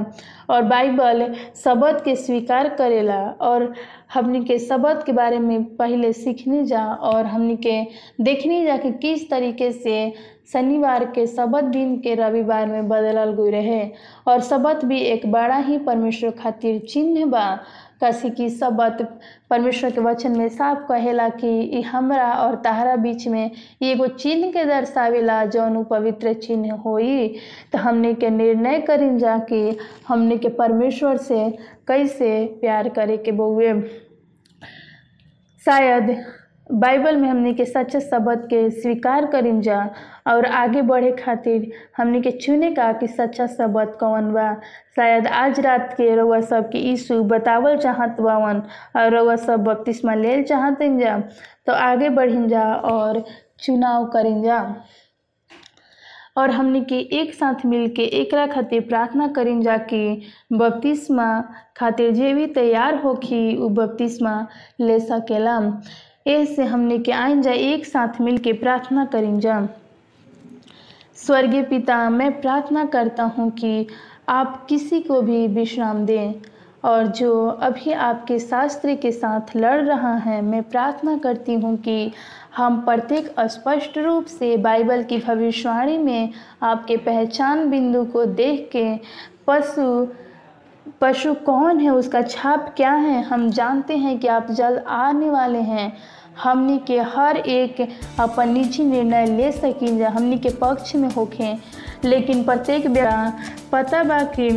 [0.51, 1.34] और बाइबल
[1.64, 3.72] शब्द के स्वीकार करेला और
[4.14, 7.82] हमनी के शब्द के बारे में पहले सीखने जा और हमने के
[8.20, 10.14] देखने जा कि किस तरीके से
[10.52, 13.82] शनिवार के शब्द दिन के रविवार में बदलल गई रहे।
[14.28, 17.59] और शब्द भी एक बड़ा ही परमेश्वर खातिर चिन्ह बा।
[18.01, 19.07] कैसे कि शब्द
[19.51, 23.51] परमेश्वर के वचन में साफ़ कहेला कि हमरा और तहरा बीच में
[23.82, 27.28] एगो चिन्ह के दर्शावेला जौन पवित्र चिन्ह होई।
[27.72, 29.76] तो हमने के निर्णय करिन जा कि
[30.09, 31.51] हमने के परमेश्वर से
[31.88, 32.30] कैसे
[32.61, 33.72] प्यार करे के बउए
[35.62, 36.16] शायद
[36.70, 39.78] बाइबल में हमने के सच्चे शब्द के स्वीकार करिन जा,
[40.26, 44.52] और आगे बढ़े खातिर हमने के चुने का कि सच्चा शब्द कौन बा।
[44.96, 48.62] शायद आज रात के रउआ सब के यीशु बतावल चाहत बावन,
[48.96, 51.18] और रउआ सब बपतिस्मा लेल चाहतिन जा।
[51.66, 53.24] तो आगे बढ़िन जा और
[53.60, 54.60] चुनाव करिन जा।
[56.36, 61.40] और हमने के एक साथ मिल के एकरा खातिर प्रार्थना जा कि बपतिस्मा
[61.76, 64.46] खातिर जे भी तैयार होखी, उ बपतिस्मा
[64.80, 65.58] ले सकेला।
[66.29, 69.66] ऐसे हमने के आइन जा एक साथ मिल के प्रार्थना करिन जा।
[71.16, 73.87] स्वर्गीय पिता, मैं प्रार्थना करता हूँ कि
[74.29, 76.35] आप किसी को भी विश्राम दें
[76.85, 82.12] और जो अभी आपके शास्त्र के साथ लड़ रहा है, मैं प्रार्थना करती हूँ कि
[82.57, 86.31] हम प्रत्येक स्पष्ट रूप से बाइबल की भविष्यवाणी में
[86.62, 88.95] आपके पहचान बिंदु को देख के
[89.47, 90.07] पशु
[91.01, 95.59] पशु कौन है, उसका छाप क्या है, हम जानते हैं कि आप जल्द आने वाले
[95.61, 95.93] हैं।
[96.43, 97.80] हमनी के हर एक
[98.20, 101.55] अपन निजी निर्णय ले सकी जा, हमनी के पक्ष में होखे।
[102.05, 103.32] लेकिन प्रत्येक बेरा
[103.72, 104.51] पता बा कि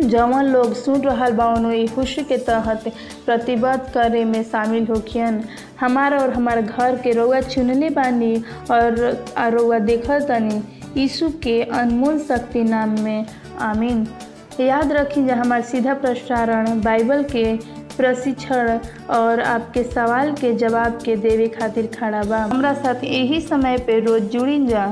[0.00, 2.88] जवन लोग सुन रहा बा ई खुशी के तहत
[3.26, 5.42] प्रतिबद्ध करे में शामिल होखियन।
[5.80, 8.36] हमारा और हमारे घर के रउआ चुनले बानी
[8.70, 8.98] और
[9.54, 10.62] रउआ देखल तनी
[11.00, 13.26] यीशु के अनमोल शक्ति नाम में।
[13.60, 14.06] आमीन।
[14.60, 18.78] याद रखी जा, हमार सीधा प्रसारण बाइबल के प्रशिक्षण
[19.16, 23.98] और आपके सवाल के जवाब के देवे खातिर खड़ा बा। हमरा साथ यही समय पे
[24.00, 24.84] रोज जुड़िन जा।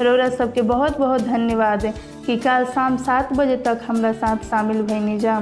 [0.00, 1.86] रौरा सबके बहुत बहुत धन्यवाद
[2.26, 5.38] कि कल शाम सात बजे तक हमरा साथ शामिल भैनी जा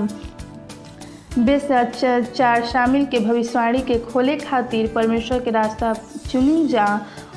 [1.39, 1.69] बेस
[2.37, 5.93] चार शामिल के भविष्यवाणी के खोले खातिर परमेश्वर के रास्ता
[6.31, 6.87] चुनी जा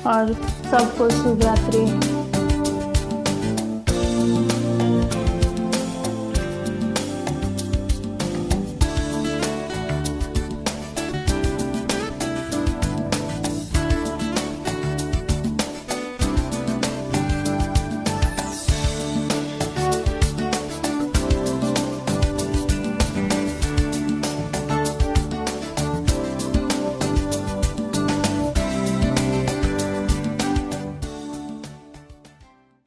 [0.06, 0.32] और
[0.70, 2.33] सबको शुभ रात्रि।